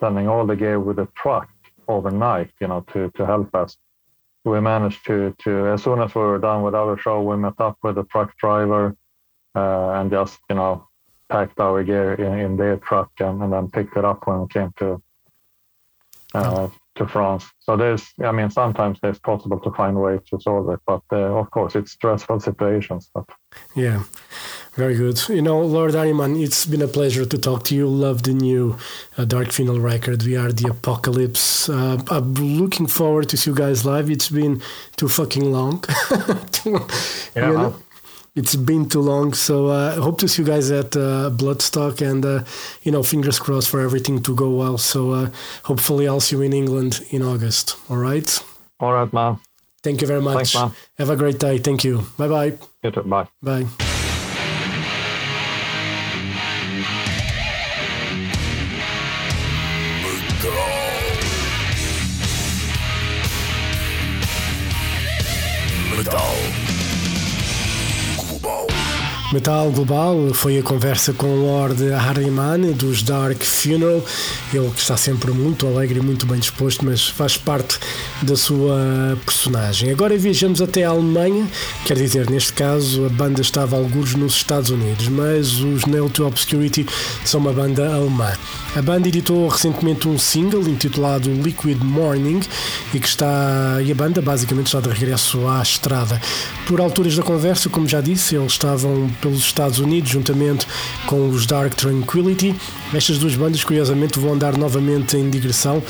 [0.00, 1.48] sending all the gear with a truck
[1.88, 3.76] overnight, you know, to, to help us.
[4.44, 7.58] We managed to, to, as soon as we were done with our show, we met
[7.58, 8.96] up with the truck driver
[9.54, 10.88] uh, and just, you know,
[11.30, 14.48] packed our gear in, in their truck and, and then picked it up when we
[14.48, 15.00] came to
[16.34, 17.44] uh, to France.
[17.60, 21.38] So there's, I mean, sometimes it's possible to find ways to solve it, but uh,
[21.38, 23.10] of course it's stressful situations.
[23.14, 23.24] But
[23.74, 24.04] yeah,
[24.74, 25.20] very good.
[25.28, 27.88] You know, Lord Ahriman, it's been a pleasure to talk to you.
[27.88, 28.76] Love the new
[29.16, 30.22] uh, Dark Funeral record.
[30.22, 31.68] We are the apocalypse.
[31.68, 34.10] Uh, I'm looking forward to see you guys live.
[34.10, 34.62] It's been
[34.96, 35.84] too fucking long.
[36.64, 36.80] yeah.
[37.36, 37.76] You know?
[38.34, 39.32] It's been too long.
[39.34, 42.44] So I uh, hope to see you guys at uh, Bloodstock and, uh,
[42.82, 44.78] you know, fingers crossed for everything to go well.
[44.78, 45.30] So uh,
[45.64, 47.76] hopefully I'll see you in England in August.
[47.88, 48.44] All right.
[48.80, 49.38] All right, man.
[49.82, 50.52] Thank you very much.
[50.52, 50.72] Thanks, man.
[50.98, 51.58] Have a great day.
[51.58, 52.06] Thank you.
[52.16, 52.58] Bye bye.
[52.82, 52.90] You.
[52.90, 53.28] Bye.
[53.42, 53.93] Bye.
[69.34, 74.00] Metal Global foi a conversa com o Lord Harriman dos Dark Funeral.
[74.52, 77.80] Ele que está sempre muito alegre e muito bem disposto, mas faz parte
[78.22, 79.90] da sua personagem.
[79.90, 81.48] Agora viajamos até a Alemanha,
[81.84, 86.24] quer dizer, neste caso a banda estava alguns nos Estados Unidos, mas os Nail to
[86.24, 86.86] Obscurity
[87.24, 88.32] são uma banda alemã.
[88.76, 92.40] A banda editou recentemente um single intitulado Liquid Morning
[92.92, 96.20] e que está e a banda basicamente está de regresso à estrada.
[96.66, 100.66] Por alturas da conversa, como já disse, eles estavam pelos Estados Unidos juntamente
[101.06, 102.54] com os Dark Tranquility.
[102.92, 105.82] Estas duas bandas, curiosamente, vão andar novamente em digressão,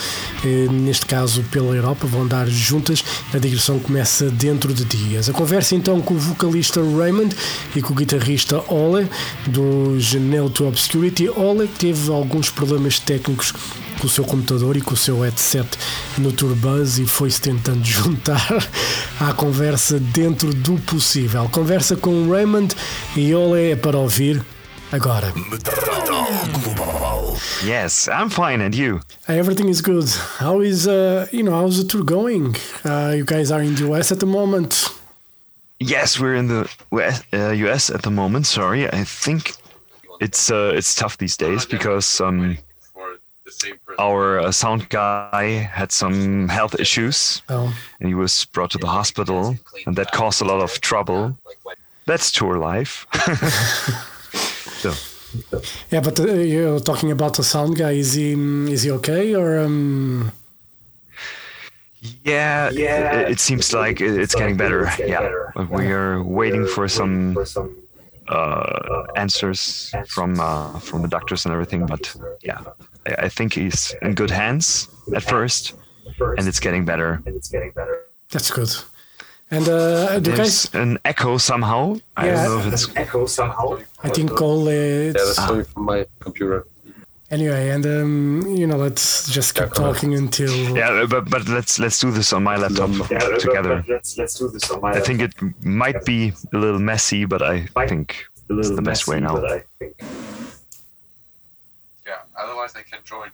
[0.44, 3.04] eh, neste caso pela Europa, vão andar juntas.
[3.32, 5.28] A digressão começa dentro de dias.
[5.28, 7.34] A conversa então com o vocalista Raymond
[7.74, 9.08] e com o guitarrista Ole
[9.48, 11.28] dos Nail to Obscurity.
[11.28, 13.52] Ole teve alguns problemas técnicos
[13.98, 15.68] com o seu computador e com o seu headset
[16.18, 18.48] no Turbuzz e foi-se tentando juntar
[19.20, 21.48] à conversa dentro do possível.
[21.50, 22.74] Conversa com Raymond
[23.16, 24.42] e Ole é para ouvir
[24.92, 25.32] agora.
[27.64, 29.00] Yes, I'm fine, and you?
[29.26, 30.06] Everything is good.
[30.38, 32.54] How is uh, you know how's the tour going?
[32.84, 34.90] Uh, you guys are in the US at the moment.
[35.80, 38.46] Yes, we're in the US, uh, US at the moment.
[38.46, 39.54] Sorry, I think
[40.20, 42.58] it's uh, it's tough these days because um,
[43.98, 47.74] our uh, sound guy had some health issues oh.
[48.00, 51.36] and he was brought to the hospital and that caused a lot of trouble
[52.06, 53.06] that's tour life.
[54.82, 54.92] so.
[55.90, 57.92] Yeah, but uh, you're talking about the sound guy.
[57.92, 58.32] Is he
[58.72, 59.58] is he okay or?
[59.58, 60.30] Um...
[62.22, 63.20] Yeah, yeah.
[63.20, 64.90] It, it seems like it's getting better.
[64.98, 65.30] Yeah,
[65.70, 67.36] we are waiting for some
[68.28, 71.86] uh, answers from uh, from the doctors and everything.
[71.86, 72.60] But yeah,
[73.06, 75.74] I, I think he's in good hands at first,
[76.18, 77.22] and it's getting better.
[78.30, 78.70] That's good.
[79.50, 81.96] And uh, do guys an echo somehow?
[82.16, 83.78] I don't know if it's an echo somehow.
[84.02, 84.66] I think Cole.
[84.66, 86.66] Uh, yeah, that's coming from my computer.
[87.30, 90.52] Anyway, and um, you know, let's just keep talking until.
[90.76, 93.76] Yeah, but but let's let's do this on my laptop yeah, together.
[93.76, 94.92] But, but let's let's do this on my.
[94.92, 99.20] I think it might be a little messy, but I think it's the best way
[99.20, 99.42] now.
[102.44, 102.50] Yeah.
[102.50, 103.30] Otherwise, they can join.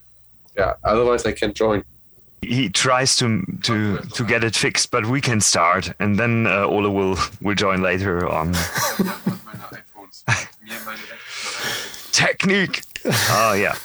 [0.57, 0.75] Yeah.
[0.85, 1.85] Otherwise, they can join
[2.43, 6.65] he tries to to to get it fixed, but we can start, and then uh,
[6.65, 8.55] Ole will will join later on.
[12.13, 12.83] Technique.
[13.31, 13.77] Oh yeah.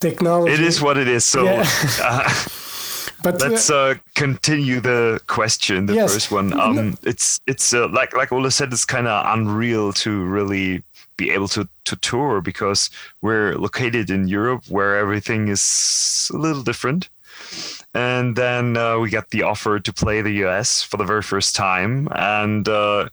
[0.00, 0.52] Technology.
[0.52, 1.24] It is what it is.
[1.24, 1.44] So.
[1.44, 1.64] Yeah.
[2.00, 2.44] Uh,
[3.22, 5.86] but uh, let's uh, continue the question.
[5.86, 6.12] The yes.
[6.12, 6.52] first one.
[6.58, 10.82] Um, it's it's uh, like like Ole said, it's kind of unreal to really
[11.18, 12.88] be able to to tour because
[13.20, 17.10] we're located in Europe, where everything is a little different
[17.94, 21.56] and then uh, we got the offer to play the US for the very first
[21.56, 23.08] time, and uh,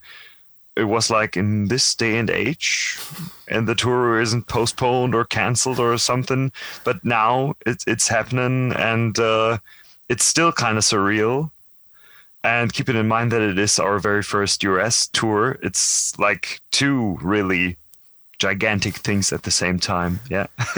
[0.75, 2.99] it was like in this day and age,
[3.47, 6.51] and the tour isn't postponed or canceled or something,
[6.83, 9.57] but now it's it's happening, and uh,
[10.09, 11.51] it's still kind of surreal.
[12.43, 17.17] And keeping in mind that it is our very first US tour, it's like two
[17.21, 17.75] really
[18.45, 20.19] gigantic things at the same time.
[20.29, 20.47] Yeah.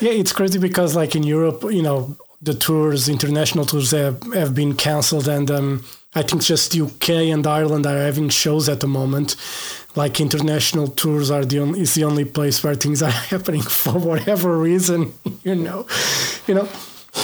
[0.00, 4.54] yeah, it's crazy because like in Europe, you know, the tours, international tours have, have
[4.54, 8.88] been cancelled, and um, I think just UK and Ireland are having shows at the
[8.88, 9.36] moment.
[9.94, 13.92] Like international tours are the only is the only place where things are happening for
[13.92, 15.12] whatever reason,
[15.44, 15.86] you know,
[16.46, 16.68] you know.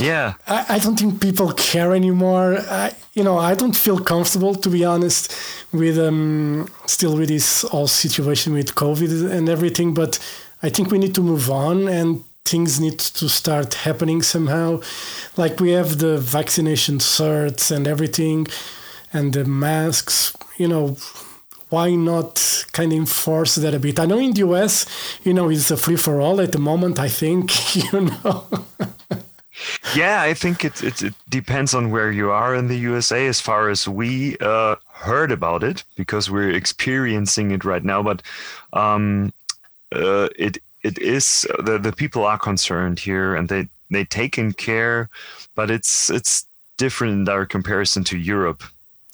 [0.01, 2.59] Yeah, I, I don't think people care anymore.
[2.70, 5.33] I, you know, I don't feel comfortable to be honest
[5.72, 9.94] with um still with this whole situation with COVID and everything.
[9.94, 10.18] But
[10.62, 14.81] I think we need to move on and things need to start happening somehow.
[15.37, 18.46] Like we have the vaccination certs and everything,
[19.12, 20.33] and the masks.
[20.59, 20.96] You know,
[21.70, 23.99] why not kind of enforce that a bit?
[23.99, 24.87] I know in the US,
[25.25, 26.99] you know, it's a free for all at the moment.
[26.99, 28.46] I think you know.
[29.94, 33.26] yeah, I think it, it, it depends on where you are in the USA.
[33.26, 38.22] As far as we uh, heard about it, because we're experiencing it right now, but
[38.72, 39.32] um,
[39.94, 45.08] uh, it it is the the people are concerned here and they they taken care,
[45.54, 48.62] but it's it's different in our comparison to Europe.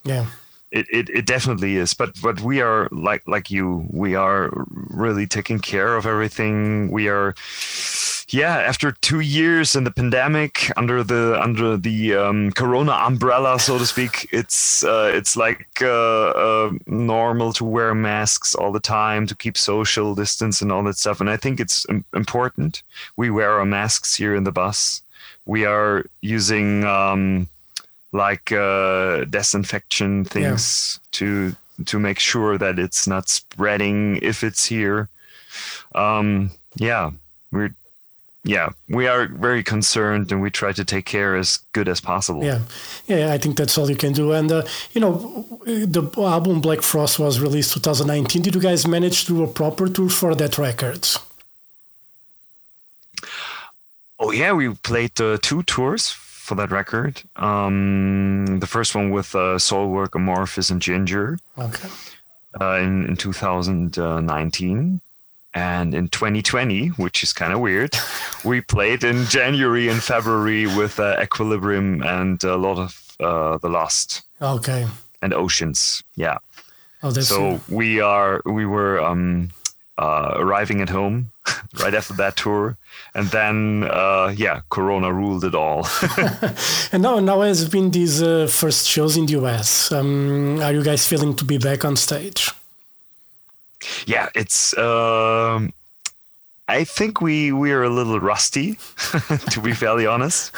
[0.04, 0.26] Yeah.
[0.70, 3.86] It, it, it definitely is, but but we are like like you.
[3.90, 6.90] We are really taking care of everything.
[6.90, 7.34] We are
[8.32, 13.78] yeah, after two years in the pandemic, under the under the um, Corona umbrella, so
[13.78, 19.26] to speak, it's uh, it's like uh, uh, normal to wear masks all the time
[19.26, 21.20] to keep social distance and all that stuff.
[21.20, 22.82] And I think it's important.
[23.16, 25.02] We wear our masks here in the bus.
[25.44, 27.48] We are using um,
[28.12, 31.08] like uh, disinfection things yeah.
[31.18, 35.10] to to make sure that it's not spreading if it's here.
[35.94, 37.10] Um, yeah,
[37.50, 37.74] we're
[38.44, 42.42] yeah, we are very concerned and we try to take care as good as possible.
[42.42, 42.60] Yeah,
[43.06, 44.32] yeah, I think that's all you can do.
[44.32, 48.42] And uh, you know, the album Black Frost was released 2019.
[48.42, 51.08] Did you guys manage to do a proper tour for that record?
[54.18, 57.22] Oh yeah, we played uh, two tours for that record.
[57.36, 61.38] Um, the first one with uh, Soilwork, Amorphis, and Jinjer.
[61.56, 61.88] Okay.
[62.60, 65.00] Uh, in in 2019
[65.54, 67.94] and in 2020, which is kind of weird,
[68.44, 73.68] we played in January and February with uh, Equilibrium and a lot of uh, The
[73.68, 74.22] Lost.
[74.40, 74.86] Okay.
[75.20, 76.38] And Oceans, yeah.
[77.02, 79.50] Oh, that's so we are we were um,
[79.98, 81.32] uh, arriving at home
[81.80, 82.76] right after that tour,
[83.14, 85.86] and then uh, yeah, Corona ruled it all.
[86.92, 89.90] and now now has been these uh, first shows in the US.
[89.90, 92.50] Um, are you guys feeling to be back on stage?
[94.06, 94.76] Yeah, it's.
[94.76, 95.72] Um,
[96.68, 98.78] I think we we are a little rusty,
[99.50, 100.52] to be fairly honest.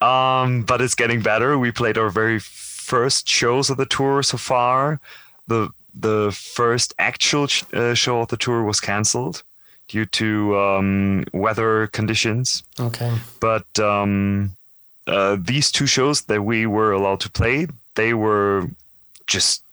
[0.00, 1.58] Um, but it's getting better.
[1.58, 5.00] We played our very first shows of the tour so far.
[5.46, 9.42] The the first actual sh- uh, show of the tour was cancelled
[9.88, 12.62] due to um, weather conditions.
[12.78, 13.12] Okay.
[13.40, 14.56] But um,
[15.06, 18.70] uh, these two shows that we were allowed to play, they were
[19.26, 19.64] just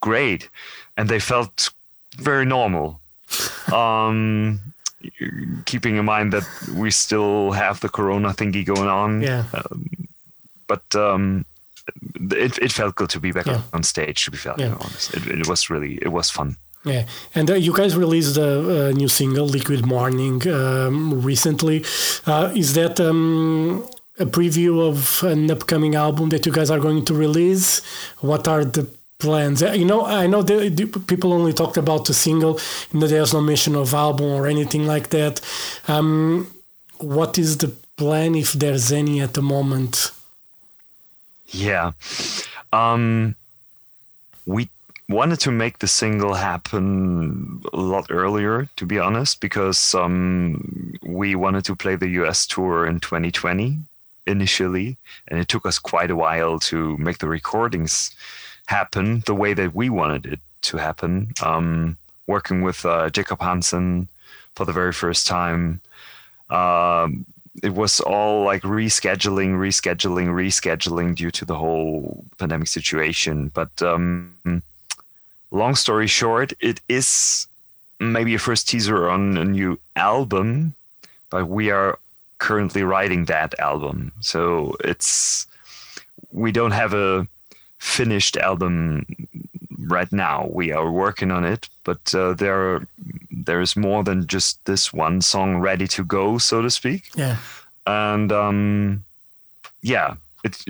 [0.00, 0.50] great,
[0.96, 1.70] and they felt
[2.18, 3.00] very normal.
[3.72, 4.60] um,
[5.64, 6.44] keeping in mind that
[6.74, 9.22] we still have the Corona thingy going on.
[9.22, 9.44] Yeah.
[10.66, 11.44] but um,
[12.30, 13.62] it, it felt good to be back Yeah.
[13.72, 14.24] on stage.
[14.24, 14.74] To be fair, Yeah.
[14.80, 16.56] honest, it, it was really it was fun.
[16.84, 17.04] Yeah,
[17.34, 21.84] and uh, you guys released a, a new single, "Liquid Mourning," um, recently.
[22.26, 23.84] Uh, is that um,
[24.18, 27.82] a preview of an upcoming album that you guys are going to release?
[28.20, 28.86] What are the
[29.22, 29.62] plans?
[29.62, 32.54] Uh, You know, I know the, the people only talked about the single,
[32.90, 35.40] and that there's no mention of album or anything like that.
[35.88, 36.48] Um,
[36.98, 40.12] what is the plan, if there's any, at the moment?
[41.46, 41.92] Yeah.
[42.72, 43.34] Um,
[44.46, 44.68] we
[45.08, 51.34] wanted to make the single happen a lot earlier, to be honest, because um, we
[51.34, 53.78] wanted to play the US tour in 2020
[54.26, 54.96] initially,
[55.28, 58.10] and it took us quite a while to make the recordings
[58.66, 61.32] happen the way that we wanted it to happen.
[61.42, 61.96] Um,
[62.26, 64.08] working with uh, Jacob Hansen
[64.54, 65.80] for the very first time.
[66.50, 67.26] Um,
[67.62, 73.50] it was all like rescheduling, rescheduling, rescheduling due to the whole pandemic situation.
[73.52, 74.62] But um,
[75.50, 77.46] long story short, it is
[78.00, 80.74] maybe a first teaser on a new album,
[81.30, 81.98] but we are
[82.38, 84.12] currently writing that album.
[84.20, 85.46] So it's
[86.32, 87.26] we don't have a
[87.82, 89.04] finished album
[89.90, 90.46] right now.
[90.52, 92.80] We are working on it, but uh, there
[93.46, 97.36] there's more than just this one song ready to go, so to speak Yeah,
[97.86, 99.04] and um,
[99.82, 100.14] yeah,
[100.44, 100.64] it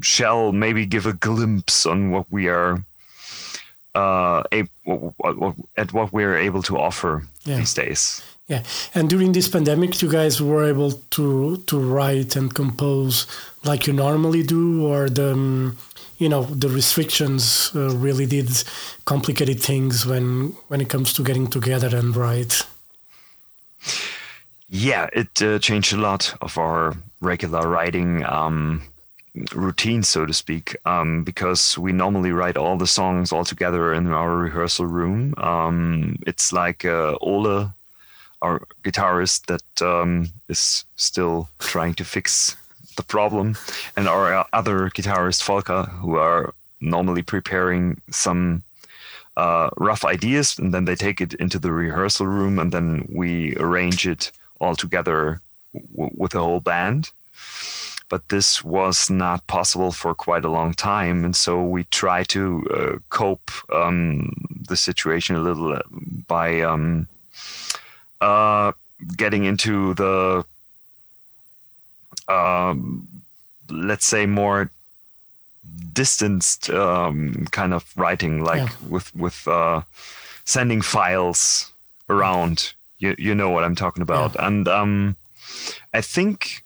[0.00, 2.78] shall maybe give a glimpse on what we are
[3.94, 4.68] uh, a-
[5.76, 7.58] at what we're able to offer Yeah.
[7.58, 8.22] these days.
[8.48, 8.62] yeah.
[8.94, 13.26] And during this pandemic, you guys were able to to write and compose
[13.64, 15.76] like you normally do, or the um,
[16.22, 18.48] you know the restrictions uh, really did
[19.04, 22.62] complicated things when when it comes to getting together and write.
[24.68, 28.82] Yeah, it uh, changed a lot of our regular writing um,
[29.54, 34.06] routine, so to speak, um, because we normally write all the songs all together in
[34.12, 35.34] our rehearsal room.
[35.36, 37.74] Um, it's like uh, Ole,
[38.40, 42.56] our guitarist, that um, is still trying to fix
[42.96, 43.56] the problem,
[43.96, 48.62] and our other guitarist, Volker, who are normally preparing some
[49.36, 53.56] uh, rough ideas, and then they take it into the rehearsal room, and then we
[53.56, 54.30] arrange it
[54.60, 55.40] all together
[55.94, 57.10] w- with the whole band.
[58.08, 62.66] But this was not possible for quite a long time, and so we try to
[62.70, 64.34] uh, cope um,
[64.68, 65.82] the situation a little uh,
[66.26, 67.08] by um,
[68.20, 68.72] uh,
[69.16, 70.44] getting into the
[72.32, 73.06] um,
[73.70, 74.70] let's say more
[75.92, 78.88] distanced um, kind of writing, like Yeah.
[78.88, 79.82] with with uh,
[80.44, 81.72] sending files
[82.08, 82.74] around.
[82.98, 85.16] You you know what I'm talking about, and um,
[85.92, 86.62] I think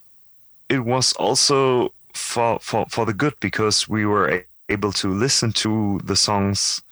[0.68, 6.00] it was also for for for the good because we were able to listen to
[6.04, 6.82] the songs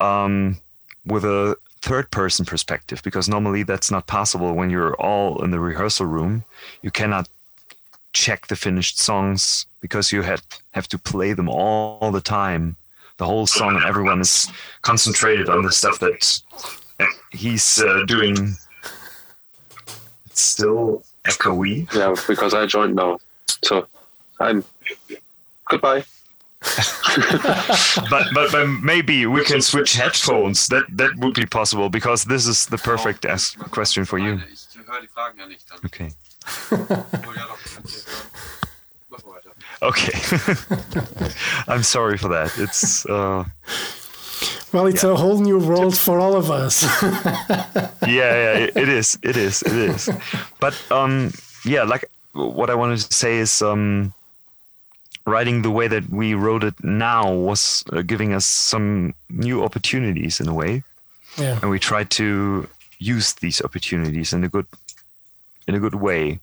[0.00, 0.56] um,
[1.04, 5.60] with a third person perspective because normally that's not possible when you're all in the
[5.60, 6.44] rehearsal room.
[6.82, 7.28] You cannot
[8.24, 10.40] check the finished songs because you had
[10.72, 12.76] have to play them all the time
[13.18, 14.48] the whole song and everyone is
[14.82, 16.42] concentrated on the stuff that
[17.30, 18.56] he's uh, doing
[20.26, 23.18] it's still echoey Yeah, because I joined now.
[23.64, 23.86] So
[24.38, 24.64] I'm
[25.70, 26.04] goodbye.
[28.10, 32.46] but, but but maybe we can switch headphones that that would be possible because this
[32.46, 35.78] is the perfect ask question for you Ich höre die Fragen ja nicht dann.
[35.84, 36.08] okay
[36.70, 37.58] Ja, doch.
[37.74, 38.26] kannst du jetzt hören.
[39.10, 39.52] Mach mal weiter.
[39.82, 40.12] okay
[41.68, 43.44] i'm sorry for that it's uh
[44.72, 46.82] Well, it's a whole new world for all of us.
[47.02, 50.10] yeah, yeah, it, it is, it is, it is.
[50.60, 51.32] But um,
[51.64, 54.12] yeah, like what I wanted to say is um,
[55.24, 60.40] writing the way that we wrote it now was uh, giving us some new opportunities
[60.40, 60.82] in a way,
[61.38, 62.68] yeah, and we tried to
[62.98, 64.66] use these opportunities in a good,
[65.66, 66.40] in a good way,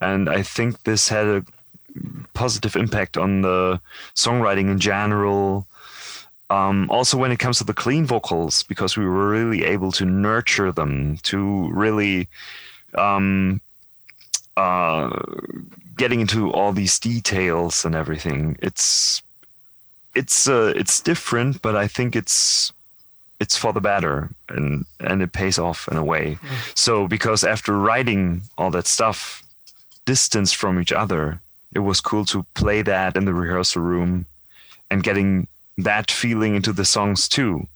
[0.00, 1.44] and I think this had a
[2.34, 3.80] positive impact on the
[4.14, 5.66] songwriting in general.
[6.50, 10.04] Um, also, when it comes to the clean vocals, because we were really able to
[10.04, 12.28] nurture them, to really
[12.94, 13.60] um,
[14.56, 15.10] uh,
[15.96, 18.56] getting into all these details and everything.
[18.60, 19.22] It's
[20.14, 22.72] it's uh, it's different, but I think it's
[23.40, 26.38] it's for the better, and and it pays off in a way.
[26.74, 29.42] So because after writing all that stuff,
[30.04, 31.40] distance from each other,
[31.74, 34.26] it was cool to play that in the rehearsal room
[34.90, 37.66] and getting that feeling into the songs too.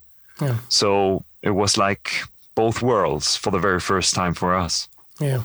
[0.41, 0.59] Yeah.
[0.69, 2.13] So it was like
[2.55, 4.89] both worlds for the very first time for us.
[5.19, 5.43] Yeah.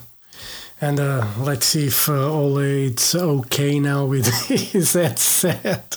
[0.82, 5.96] And uh, let's see if uh, Ole it's okay now with his headset.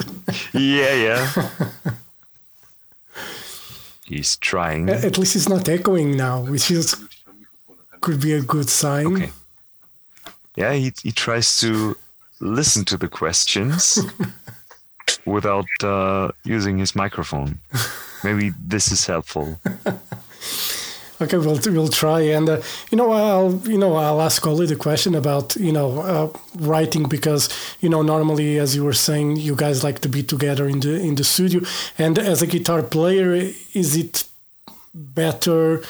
[0.52, 1.48] Yeah, yeah.
[4.07, 4.88] He's trying.
[4.88, 6.96] At least it's not echoing now, which is
[8.00, 9.07] could be a good sign.
[9.07, 9.30] Okay.
[10.57, 11.96] Yeah, he, he tries to
[12.40, 13.98] listen to the questions
[15.26, 17.61] without uh, using his microphone.
[18.22, 19.61] Maybe this is helpful.
[21.20, 22.60] Okay, we'll we'll try, and uh,
[22.90, 27.08] you know, I'll you know I'll ask Ole the question about you know uh, writing
[27.08, 27.48] because
[27.80, 31.00] you know normally, as you were saying, you guys like to be together in the
[31.00, 31.62] in the studio,
[31.96, 33.32] and as a guitar player,
[33.72, 34.24] is it
[34.94, 35.82] better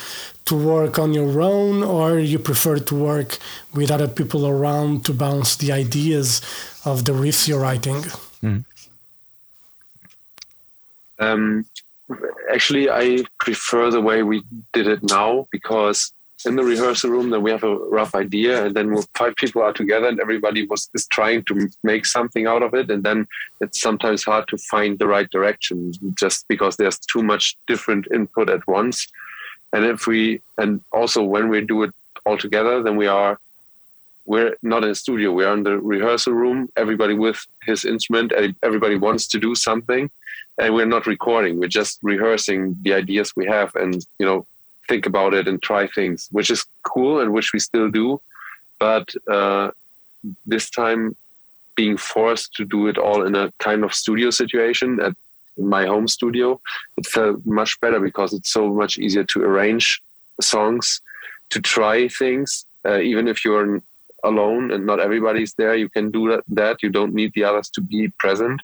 [0.45, 3.39] to work on your own, or you prefer to work
[3.75, 6.41] with other people around to bounce the ideas
[6.85, 8.05] of the riffs you're writing?
[8.45, 8.65] Mm.
[11.19, 11.65] Um,
[12.53, 14.43] actually, I prefer the way we
[14.73, 16.13] did it now because
[16.45, 19.73] in the rehearsal room, then we have a rough idea, and then five people are
[19.73, 23.27] together, and everybody was is trying to make something out of it, and then
[23.61, 28.51] it's sometimes hard to find the right direction just because there's too much different input
[28.51, 29.09] at once.
[29.73, 31.93] And if we and also when we do it
[32.25, 33.39] all together, then we are
[34.27, 35.33] we're not in a studio.
[35.33, 36.69] We're in the rehearsal room.
[36.77, 38.33] Everybody with his instrument.
[38.63, 40.11] Everybody wants to do something,
[40.59, 41.59] and we're not recording.
[41.59, 44.47] We're just rehearsing the ideas we have, and you know,
[44.89, 48.21] think about it and try things, which is cool and which we still do.
[48.79, 49.71] But uh,
[50.45, 51.17] this time,
[51.75, 55.13] being forced to do it all in a kind of studio situation at
[55.59, 56.61] my home studio,
[56.97, 60.03] it felt much better because it's so much easier to arrange
[60.41, 61.01] songs,
[61.51, 63.83] to try things, uh, even if you're
[64.25, 65.75] alone and not everybody's there.
[65.75, 66.83] You can do that.
[66.83, 68.61] You don't need the others to be present.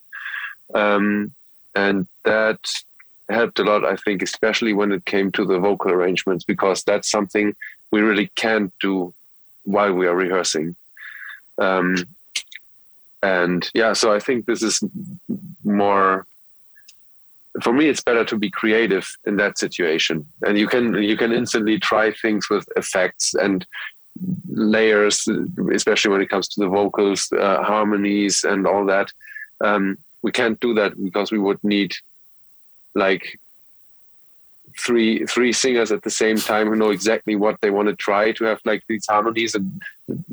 [0.74, 1.32] Um,
[1.74, 2.58] and that
[3.28, 7.10] helped a lot, I think, especially when it came to the vocal arrangements, because that's
[7.10, 7.54] something
[7.90, 9.14] we really can't do
[9.64, 10.76] while we are rehearsing.
[11.58, 11.96] Um,
[13.22, 14.82] and yeah, so I think this is
[15.64, 16.26] more
[17.62, 21.30] for me it's better to be creative in that situation and you can you can
[21.30, 23.66] instantly try things with effects and
[24.48, 25.26] layers,
[25.72, 29.12] especially when it comes to the vocals, uh, harmonies, and all that.
[29.60, 31.92] Um, we can't do that because we would need
[32.94, 33.38] like
[34.78, 38.32] three three singers at the same time who know exactly what they want to try
[38.32, 39.82] to have like these harmonies and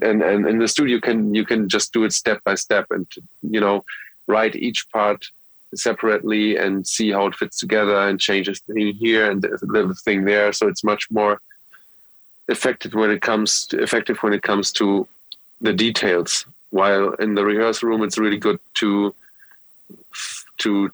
[0.02, 2.86] and and in the studio you can you can just do it step by step
[2.92, 3.06] and
[3.42, 3.84] you know
[4.28, 5.26] write each part
[5.76, 10.24] separately and see how it fits together and change a thing here and little thing
[10.24, 11.42] there so it's much more
[12.50, 15.08] effective when it comes to, effective when it comes to
[15.62, 16.46] the details.
[16.72, 19.16] While in the rehearsal room, it's really good to
[20.60, 20.92] to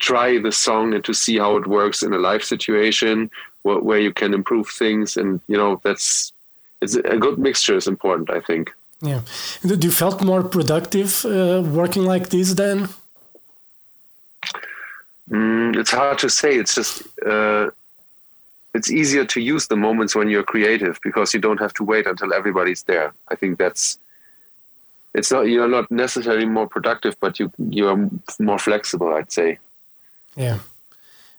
[0.00, 3.30] try the song and to see how it works in a live situation
[3.62, 6.32] where, where you can improve things and you know that's
[6.80, 8.72] it's a good mixture is important i think.
[9.02, 9.22] Yeah.
[9.66, 12.88] Do you felt more productive uh, working like this then?
[15.28, 16.54] Mm, it's hard to say.
[16.56, 17.70] It's just uh,
[18.74, 22.06] it's easier to use the moments when you're creative because you don't have to wait
[22.06, 23.12] until everybody's there.
[23.28, 23.98] I think that's
[25.14, 29.12] it's not you're not necessarily more productive, but you you're more flexible.
[29.12, 29.58] I'd say.
[30.36, 30.58] Yeah.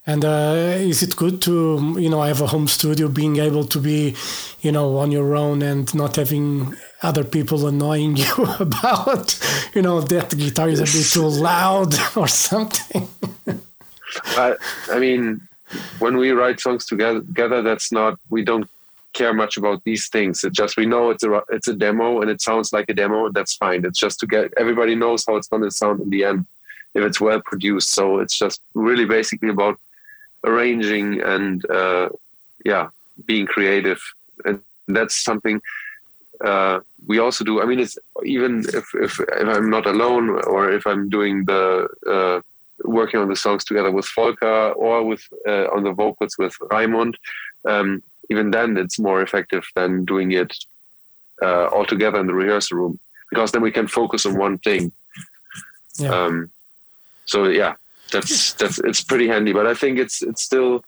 [0.05, 3.63] And uh, is it good to you know I have a home studio, being able
[3.65, 4.15] to be,
[4.61, 9.39] you know, on your own and not having other people annoying you about,
[9.73, 13.07] you know, that guitar is a bit too loud or something?
[14.37, 14.55] I,
[14.91, 15.47] I mean,
[15.99, 18.69] when we write songs together, together, that's not we don't
[19.13, 20.43] care much about these things.
[20.43, 23.29] It's just we know it's a it's a demo and it sounds like a demo.
[23.29, 23.85] That's fine.
[23.85, 26.45] It's just to get everybody knows how it's going to sound in the end
[26.93, 27.89] if it's well produced.
[27.89, 29.79] So it's just really basically about
[30.43, 32.09] arranging and uh,
[32.65, 32.89] yeah,
[33.25, 34.01] being creative,
[34.45, 35.61] and that's something
[36.43, 37.61] uh, we also do.
[37.61, 41.87] I mean, it's even if, if if I'm not alone or if I'm doing the
[42.07, 42.41] uh,
[42.83, 47.15] working on the songs together with Volker or with uh, on the vocals with Raimund,
[47.65, 50.53] um, even then it's more effective than doing it
[51.41, 52.99] uh, all together in the rehearsal room
[53.29, 54.91] because then we can focus on one thing.
[55.97, 56.09] Yeah.
[56.09, 56.51] Um,
[57.25, 57.73] so yeah,
[58.11, 59.53] that's that's it's pretty handy.
[59.53, 60.83] But I think it's it's still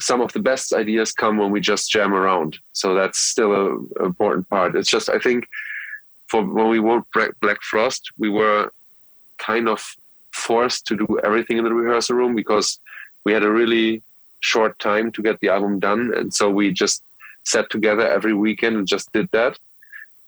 [0.00, 2.58] some of the best ideas come when we just jam around.
[2.72, 4.76] So that's still a, a important part.
[4.76, 5.46] It's just I think
[6.28, 7.06] for when we wrote
[7.40, 8.72] Black Frost, we were
[9.38, 9.94] kind of
[10.32, 12.80] forced to do everything in the rehearsal room because
[13.24, 14.02] we had a really
[14.42, 17.02] short time to get the album done, and so we just
[17.44, 19.58] sat together every weekend and just did that.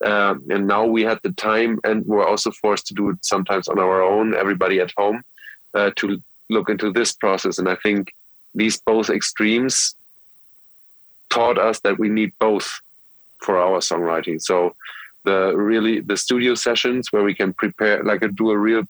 [0.04, 3.68] Um, and now we had the time, and we're also forced to do it sometimes
[3.68, 5.22] on our own, everybody at home.
[5.74, 7.58] uh, to look into this process.
[7.58, 8.14] And I think
[8.54, 9.94] these both extremes
[11.30, 12.80] taught us that we need both
[13.38, 14.40] for our songwriting.
[14.40, 14.74] So
[15.24, 18.84] the really the studio sessions where we can prepare, like do a real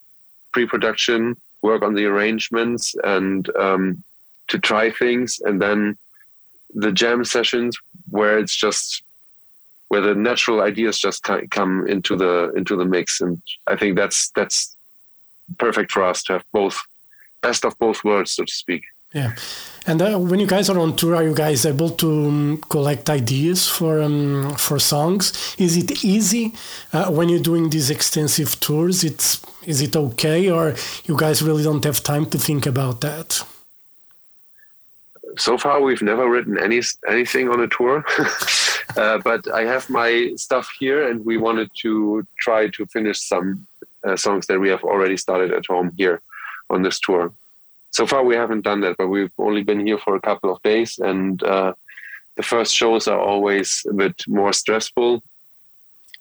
[0.52, 4.02] pre-production, work on the arrangements, and um,
[4.48, 5.96] to try things, and then
[6.74, 7.78] the jam sessions
[8.10, 9.02] where it's just
[9.88, 14.30] where the natural ideas just come into the into the mix and i think that's
[14.30, 14.76] that's
[15.58, 16.76] perfect for us to have both
[17.42, 18.82] best of both worlds so to speak.
[19.12, 19.34] Yeah.
[19.86, 23.08] And uh, when you guys are on tour are you guys able to um, collect
[23.08, 25.24] ideas for um, for songs?
[25.56, 26.54] Is it easy
[26.92, 29.04] uh, when you're doing these extensive tours?
[29.04, 29.28] It's
[29.72, 30.74] is it okay or
[31.04, 33.28] you guys really don't have time to think about that
[35.36, 38.04] so far we've never written any anything on a tour.
[38.98, 43.66] Uh, but i have my stuff here and we wanted to try to finish some
[44.06, 46.20] uh, songs that we have already started at home here
[46.70, 47.32] on this tour.
[47.90, 50.62] So far we haven't done that but we've only been here for a couple of
[50.62, 51.72] days and uh,
[52.36, 55.22] the first shows are always a bit more stressful.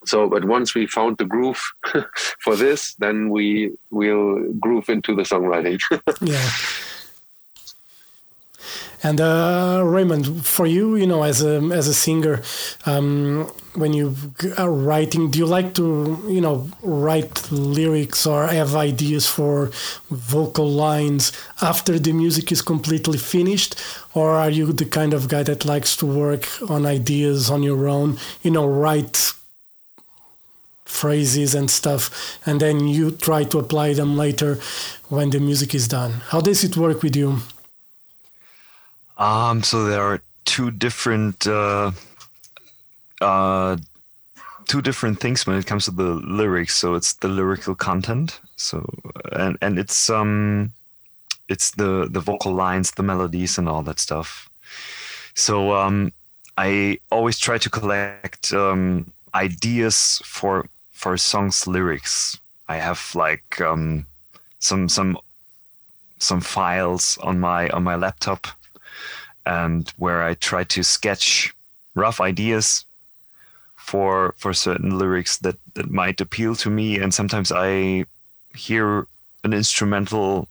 [0.06, 1.62] So but once we found the groove
[2.40, 5.80] for this then we will groove into the songwriting.
[6.22, 6.50] Yeah
[9.04, 12.42] and uh, Raimund, for you, you know, as a as a singer,
[12.86, 14.16] um, when you
[14.58, 19.72] are writing, do you like to, you know, write lyrics or have ideas for
[20.10, 23.76] vocal lines after the music is completely finished,
[24.14, 27.88] or are you the kind of guy that likes to work on ideas on your
[27.88, 28.18] own?
[28.42, 29.34] You know, write
[30.86, 34.60] phrases and stuff, and then you try to apply them later
[35.10, 36.12] when the music is done.
[36.30, 37.40] How does it work with you?
[39.18, 41.92] Um, so there are two different uh,
[43.22, 43.78] uh,
[44.66, 46.76] two different things when it comes to the lyrics.
[46.76, 48.40] So it's the lyrical content.
[48.56, 48.90] So
[49.32, 50.72] and and it's um
[51.50, 54.50] it's the the vocal lines, the melodies, and all that stuff.
[55.36, 56.12] So um,
[56.58, 62.40] I always try to collect um, ideas for for songs lyrics.
[62.70, 64.06] I have like um,
[64.60, 65.18] some some
[66.20, 68.48] some files on my on my laptop
[69.46, 71.54] and where I try to sketch
[71.96, 72.86] rough ideas
[73.76, 76.98] for for certain lyrics that that might appeal to me.
[77.00, 78.06] And sometimes I
[78.56, 79.08] hear
[79.44, 80.48] an instrumental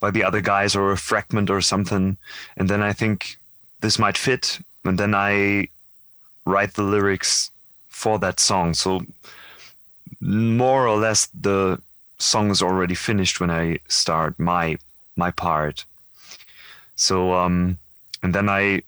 [0.00, 2.16] by the other guys or a fragment or something
[2.56, 3.38] and then I think
[3.80, 5.68] this might fit and then I
[6.44, 7.50] write the lyrics
[7.88, 8.74] for that song.
[8.74, 9.00] So
[10.20, 11.80] more or less the
[12.18, 14.78] song is already finished when I start my
[15.16, 15.84] my part.
[16.94, 17.78] So um
[18.26, 18.82] and then I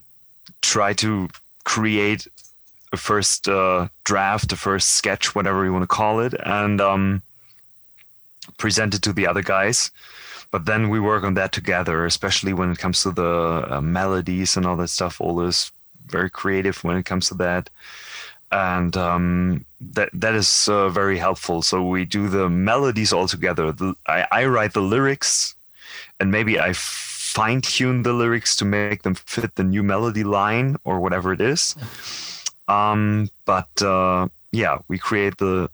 [0.62, 1.28] try to
[1.62, 2.26] create
[2.93, 7.22] a first uh, draft, a first sketch, whatever you want to call it, and um,
[8.57, 9.93] present it to the other guys.
[10.51, 14.57] But then we work on that together, especially when it comes to the uh, melodies
[14.57, 15.20] and all that stuff.
[15.20, 15.70] Ole is
[16.07, 17.70] very creative when it comes to that,
[18.51, 19.64] and um,
[19.95, 21.62] that that is uh, very helpful.
[21.62, 23.70] So we do the melodies all together.
[23.70, 25.55] The, I, I write the lyrics,
[26.18, 26.72] and maybe I
[27.29, 31.43] fine tune the lyrics to make them fit the new melody line or whatever it
[31.43, 31.76] is.
[32.68, 35.68] Um, but uh, yeah, we create the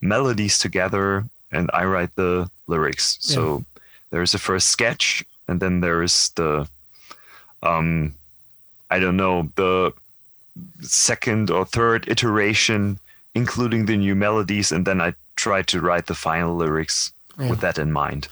[0.00, 3.18] melodies together and I write the lyrics.
[3.22, 3.34] Yeah.
[3.34, 3.64] So
[4.10, 6.68] there's a first sketch and then there's the,
[7.64, 8.14] um,
[8.88, 9.92] I don't know, the
[10.80, 13.00] second or third iteration,
[13.34, 14.70] including the new melodies.
[14.70, 17.50] And then I try to write the final lyrics yeah.
[17.50, 18.28] with that in mind.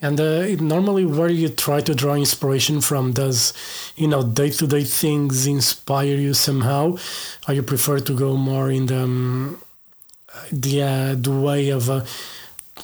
[0.00, 3.52] And uh, normally, where you try to draw inspiration from, does
[3.96, 6.96] you know day to day things inspire you somehow,
[7.48, 9.60] or you prefer to go more in the um,
[10.52, 12.04] the uh, the way of uh,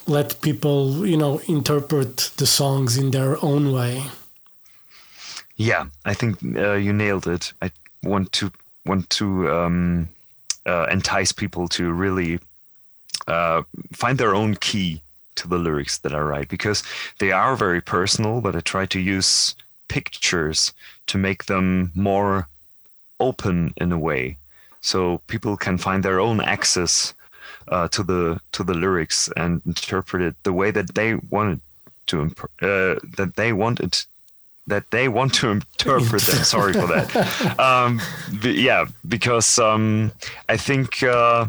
[0.07, 4.03] let people you know interpret the songs in their own way?
[5.55, 7.53] Yeah, I think uh, you nailed it.
[7.61, 7.71] I
[8.03, 8.51] want to
[8.85, 10.09] want to um,
[10.65, 12.39] uh, entice people to really
[13.27, 13.63] uh,
[13.93, 15.01] find their own key
[15.35, 16.83] to the lyrics that I write because
[17.19, 19.55] they are very personal, but I try to use
[19.87, 20.73] pictures
[21.07, 22.47] to make them more
[23.19, 24.37] open in a way,
[24.81, 27.13] so people can find their own access
[27.67, 31.61] uh, to the to the lyrics and interpret it the way that they want
[32.07, 32.31] to
[32.61, 34.05] uh, that they want it
[34.67, 36.43] that they want to interpret them.
[36.43, 37.55] Sorry for that.
[37.59, 38.01] Um,
[38.41, 40.11] yeah, because um,
[40.49, 41.47] I think uh,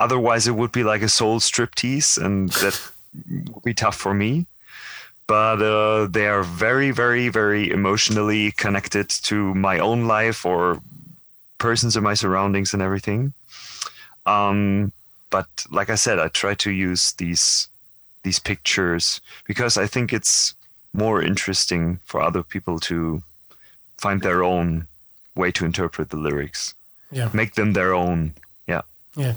[0.00, 2.80] Otherwise, it would be like a soul striptease, and that
[3.54, 4.46] would be tough for me.
[5.26, 10.80] But uh, they are very, very, very emotionally connected to my own life or
[11.58, 13.32] persons in my surroundings and everything.
[14.26, 14.92] Um,
[15.28, 17.68] but like I said, I try to use these
[18.22, 20.54] these pictures because I think it's
[20.92, 23.22] more interesting for other people to
[23.96, 24.86] find their own
[25.34, 26.74] way to interpret the lyrics.
[27.12, 27.30] Yeah.
[27.32, 28.34] Make them their own.
[28.66, 28.82] Yeah.
[29.16, 29.34] Yeah.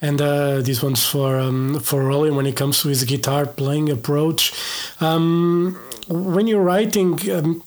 [0.00, 3.90] And uh, this one's for um, for Rolly when it comes to his guitar playing
[3.90, 4.52] approach.
[5.00, 5.78] Um,
[6.08, 7.62] when you're writing, um,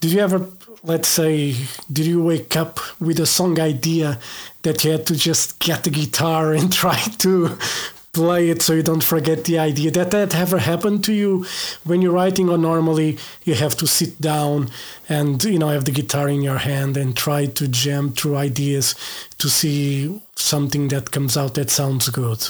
[0.00, 0.46] did you ever,
[0.82, 1.54] let's say,
[1.92, 4.18] did you wake up with a song idea
[4.62, 7.58] that you had to just get the guitar and try to
[8.12, 9.90] play it so you don't forget the idea.
[9.90, 11.46] That that ever happened to you
[11.84, 14.68] when you're writing, or normally you have to sit down
[15.08, 18.94] and you know have the guitar in your hand and try to jam through ideas
[19.38, 22.48] to see something that comes out that sounds good.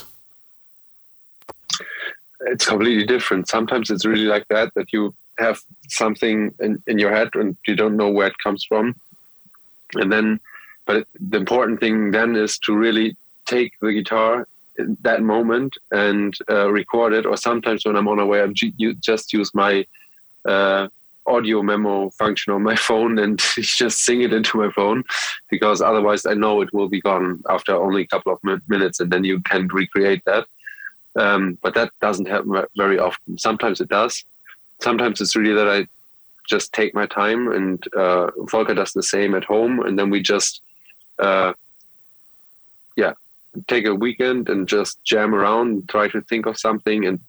[2.47, 3.49] It's completely different.
[3.49, 7.77] Sometimes it's really like that that you have something in, in your head and you
[7.77, 8.95] don't know where it comes from,
[9.95, 10.41] and then.
[10.85, 13.17] But the important thing then is to really
[13.47, 17.25] take the guitar in that moment and uh, record it.
[17.25, 19.87] Or sometimes when I'm on a way, I just use my
[20.45, 20.89] uh,
[21.27, 25.05] audio memo function on my phone and just sing it into my phone
[25.51, 29.11] because otherwise I know it will be gone after only a couple of minutes and
[29.11, 30.47] then you can recreate that.
[31.15, 33.37] Um, but that doesn't happen very often.
[33.39, 34.25] Sometimes it does.
[34.81, 35.87] Sometimes it's really that I
[36.49, 40.21] just take my time and uh, Volker does the same at home and then we
[40.21, 40.61] just
[41.19, 41.53] uh,
[42.97, 43.13] yeah
[43.69, 47.21] take a weekend and just jam around try to think of something and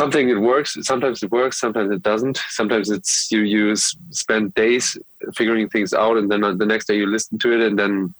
[0.00, 2.36] something it works sometimes it works sometimes it doesn't.
[2.60, 3.82] Sometimes it's you use
[4.22, 4.84] spend days
[5.38, 8.14] figuring things out and then uh, the next day you listen to it and then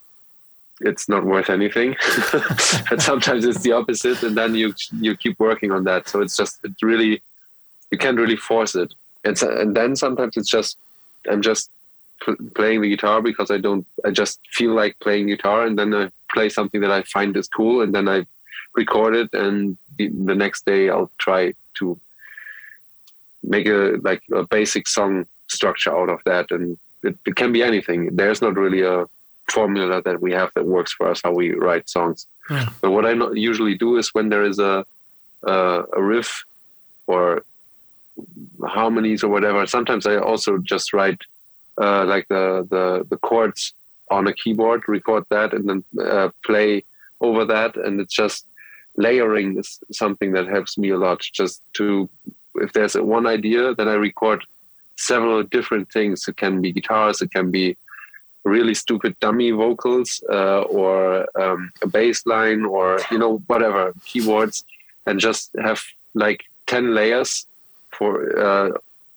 [0.88, 1.90] it's not worth anything.
[2.90, 4.68] And sometimes it's the opposite and then you
[5.06, 6.02] you keep working on that.
[6.10, 7.12] So it's just it really
[7.92, 8.90] you can't really force it.
[9.26, 10.78] And, so, uh, and then sometimes it's just
[11.30, 11.70] i'm just
[12.54, 13.86] playing the guitar because I don't.
[14.04, 17.48] I just feel like playing guitar, and then I play something that I find is
[17.48, 18.26] cool, and then I
[18.74, 21.98] record it, and the next day I'll try to
[23.42, 27.62] make a like a basic song structure out of that, and it, it can be
[27.62, 28.14] anything.
[28.16, 29.06] There's not really a
[29.48, 32.26] formula that we have that works for us how we write songs.
[32.48, 32.68] Yeah.
[32.80, 34.84] But what I usually do is when there is a
[35.42, 36.44] a, a riff
[37.06, 37.42] or
[38.64, 39.66] harmonies or whatever.
[39.66, 41.20] Sometimes I also just write
[41.80, 43.74] uh, like the, the the chords
[44.10, 46.84] on a keyboard, record that, and then uh, play
[47.20, 47.76] over that.
[47.76, 48.46] And it's just
[49.00, 51.20] layering is something that helps me a lot.
[51.20, 52.08] Just to
[52.56, 54.44] if there's one idea, then I record
[54.96, 56.26] several different things.
[56.28, 57.76] It can be guitars, it can be
[58.44, 64.64] really stupid dummy vocals, uh, or um, a bass line, or you know whatever keyboards,
[65.06, 65.82] and just have
[66.14, 67.46] like ten layers
[67.90, 68.70] for uh,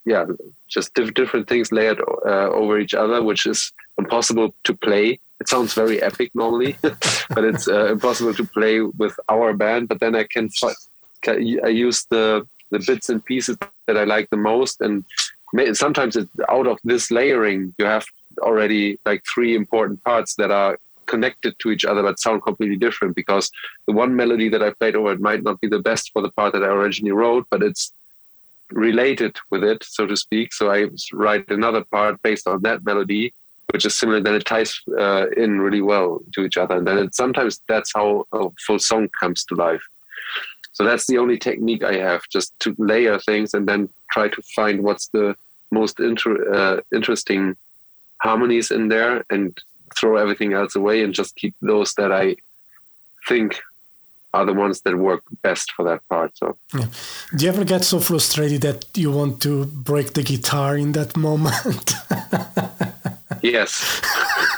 [0.05, 0.25] yeah
[0.67, 5.19] just diff- different things layered uh, over each other, which is impossible to play.
[5.43, 9.89] It sounds very epic normally, but it's uh, impossible to play with our band.
[9.89, 10.47] But then I can,
[11.27, 15.03] I use the the bits and pieces that I like the most, and
[15.73, 18.05] sometimes it, out of this layering, you have
[18.39, 20.77] already like three important parts that are
[21.07, 23.51] connected to each other but sound completely different because
[23.85, 26.31] the one melody that I played over it might not be the best for the
[26.31, 27.91] part that I originally wrote, but it's
[28.71, 30.53] related with it, so to speak.
[30.53, 33.33] So I write another part based on that melody,
[33.73, 34.21] which is similar.
[34.21, 37.91] Then it ties uh, in really well to each other, and then it, sometimes that's
[37.93, 39.81] how a full song comes to life.
[40.73, 44.41] So that's the only technique I have, just to layer things and then try to
[44.55, 45.35] find what's the
[45.71, 47.55] most inter- uh, interesting
[48.21, 49.59] harmonies in there, and
[49.99, 52.35] throw everything else away and just keep those that I
[53.27, 53.59] think
[54.35, 56.35] are the ones that work best for that part.
[56.37, 56.87] So, yeah.
[57.35, 61.15] do you ever get so frustrated that you want to break the guitar in that
[61.17, 61.93] moment?
[63.43, 64.01] yes,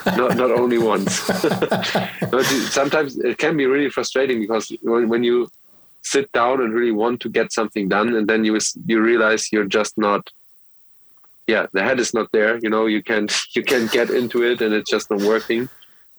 [0.05, 1.13] not not only once.
[2.71, 5.49] sometimes it can be really frustrating because when, when you
[6.01, 9.65] sit down and really want to get something done, and then you you realize you're
[9.65, 10.29] just not.
[11.47, 12.57] Yeah, the head is not there.
[12.57, 15.67] You know, you can't you can't get into it, and it's just not working.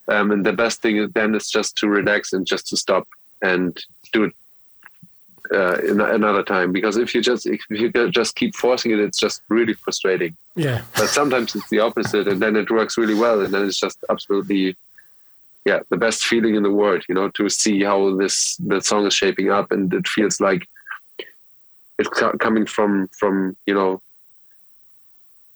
[0.09, 3.09] Um, and the best thing then is just to relax and just to stop
[3.43, 3.77] and
[4.12, 4.35] do it
[5.53, 5.76] uh,
[6.14, 9.74] another time because if you just if you just keep forcing it it's just really
[9.74, 10.36] frustrating.
[10.55, 10.82] Yeah.
[10.97, 13.99] But sometimes it's the opposite and then it works really well and then it's just
[14.09, 14.76] absolutely
[15.64, 19.05] yeah the best feeling in the world you know to see how this the song
[19.07, 20.68] is shaping up and it feels like
[21.99, 24.01] it's coming from from you know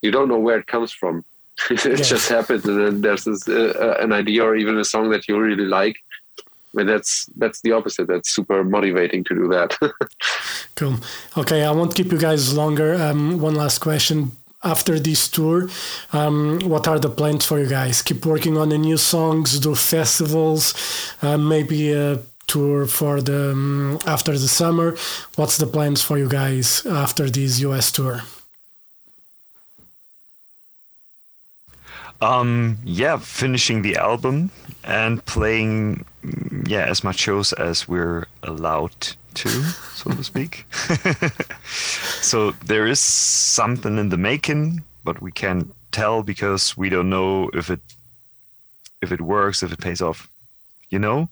[0.01, 1.23] you don't know where it comes from.
[1.69, 5.27] It just happens and then there's this uh, an idea or even a song that
[5.27, 5.97] you really like
[6.73, 8.07] but that's that's the opposite.
[8.07, 9.77] That's super motivating to do that.
[10.75, 10.95] cool.
[11.37, 12.95] Okay, I won't keep you guys longer.
[12.95, 14.31] Um, one last question.
[14.63, 15.69] After this tour,
[16.13, 18.03] um, what are the plans for you guys?
[18.03, 20.75] Keep working on the new songs, do festivals,
[21.23, 24.95] uh, maybe a tour for the um, after the summer.
[25.35, 28.21] What's the plans for you guys after this US tour?
[32.21, 34.51] Um, yeah, finishing the album
[34.83, 36.05] and playing,
[36.67, 38.95] yeah, as much shows as we're allowed
[39.33, 40.65] to, so to speak.
[42.21, 47.49] so there is something in the making, but we can't tell because we don't know
[47.53, 47.81] if it
[49.01, 50.29] if it works, if it pays off,
[50.91, 51.27] you know.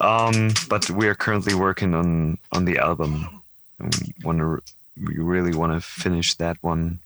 [0.00, 3.42] Um, but we are currently working on on the album.
[3.78, 4.62] And we want to,
[4.96, 6.98] we really want to finish that one,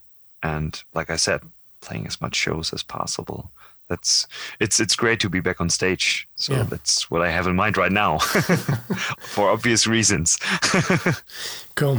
[0.42, 1.42] and like I said,
[1.82, 3.50] playing as much shows as possible.
[3.88, 4.26] That's
[4.58, 6.26] it's it's great to be back on stage.
[6.36, 6.62] So Yeah.
[6.62, 8.18] that's what I have in mind right now,
[9.20, 10.38] for obvious reasons.
[11.74, 11.98] Cool.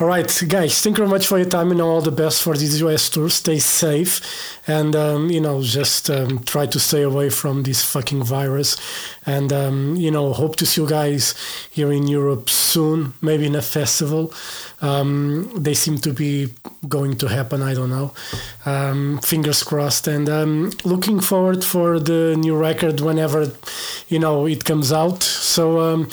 [0.00, 0.80] All right, guys.
[0.82, 3.30] Thank you very much for your time and all the best for this US tour.
[3.30, 4.20] Stay safe,
[4.66, 8.76] and um, you know, just um, try to stay away from this fucking virus.
[9.24, 11.34] And um, you know, hope to see you guys
[11.70, 14.34] here in Europe soon, maybe in a festival.
[14.82, 16.48] Um, they seem to be
[16.88, 17.62] going to happen.
[17.62, 18.12] I don't know.
[18.66, 20.08] Um, fingers crossed.
[20.08, 23.52] And um, looking forward for the new record whenever
[24.08, 25.22] you know it comes out.
[25.22, 26.08] So.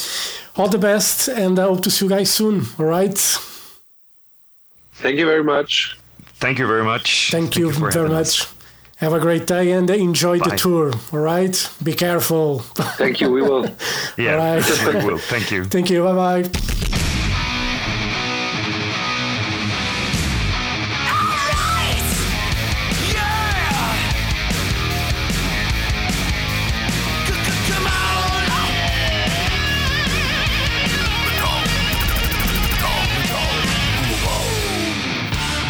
[0.58, 2.66] All the best, and I hope to see you guys soon.
[2.78, 3.18] All right.
[4.94, 5.98] Thank you very much.
[6.36, 7.32] Thank you very much.
[7.32, 8.42] Thank, you, for very much.
[8.42, 8.54] us.
[8.98, 10.92] Have a great day and enjoy the tour.
[11.12, 11.70] All right.
[11.82, 12.60] Be careful.
[13.00, 13.32] Thank you.
[13.32, 13.66] We will.
[14.18, 14.94] Yeah, All right.
[14.94, 15.18] we will.
[15.18, 15.64] Thank you.
[15.76, 16.04] Thank you.
[16.04, 16.91] Bye bye.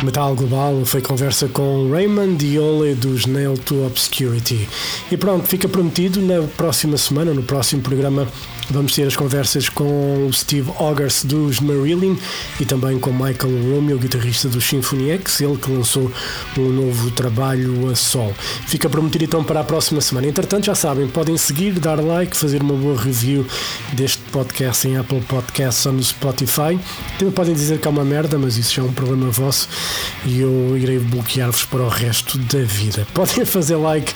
[0.04, 4.68] Metal Global foi conversa com Raymond Diole dos Nail to Obscurity.
[5.12, 8.28] E pronto, fica prometido na próxima semana, no próximo programa,
[8.72, 12.16] vamos ter as conversas com o Steve Augers dos Marillion
[12.60, 16.12] e também com Michael Romeo, guitarrista do Symphony X, ele que lançou
[16.58, 18.34] um novo trabalho a sol.
[18.68, 20.28] Fica prometido então para a próxima semana.
[20.28, 23.46] Entretanto, já sabem, podem seguir, dar like, fazer uma boa review
[23.94, 26.80] deste podcast em Apple Podcasts ou no Spotify.
[27.18, 29.68] Também podem dizer que é uma merda, mas isso já é um problema vosso
[30.26, 33.06] e eu irei bloquear-vos para o resto da vida.
[33.14, 34.14] Podem fazer like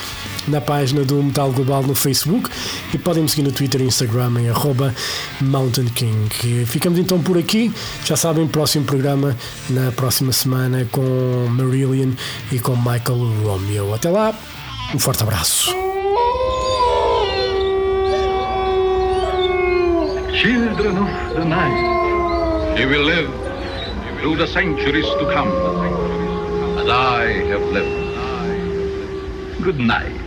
[0.47, 2.49] na página do Metal Global no Facebook
[2.93, 4.93] e podem me seguir no Twitter e Instagram em arroba
[5.41, 6.66] Mountain King.
[6.66, 7.72] Ficamos então por aqui.
[8.06, 9.36] Já sabem, próximo programa
[9.70, 12.12] na próxima semana com Marillion
[12.52, 13.93] e com Michael Romeo.
[13.93, 14.34] Até lá,
[14.93, 15.74] um forte abraço.
[20.34, 23.30] Children of the night, you will live
[24.20, 25.50] through the centuries to come,
[26.78, 28.06] as I have lived.
[29.64, 30.25] Good night.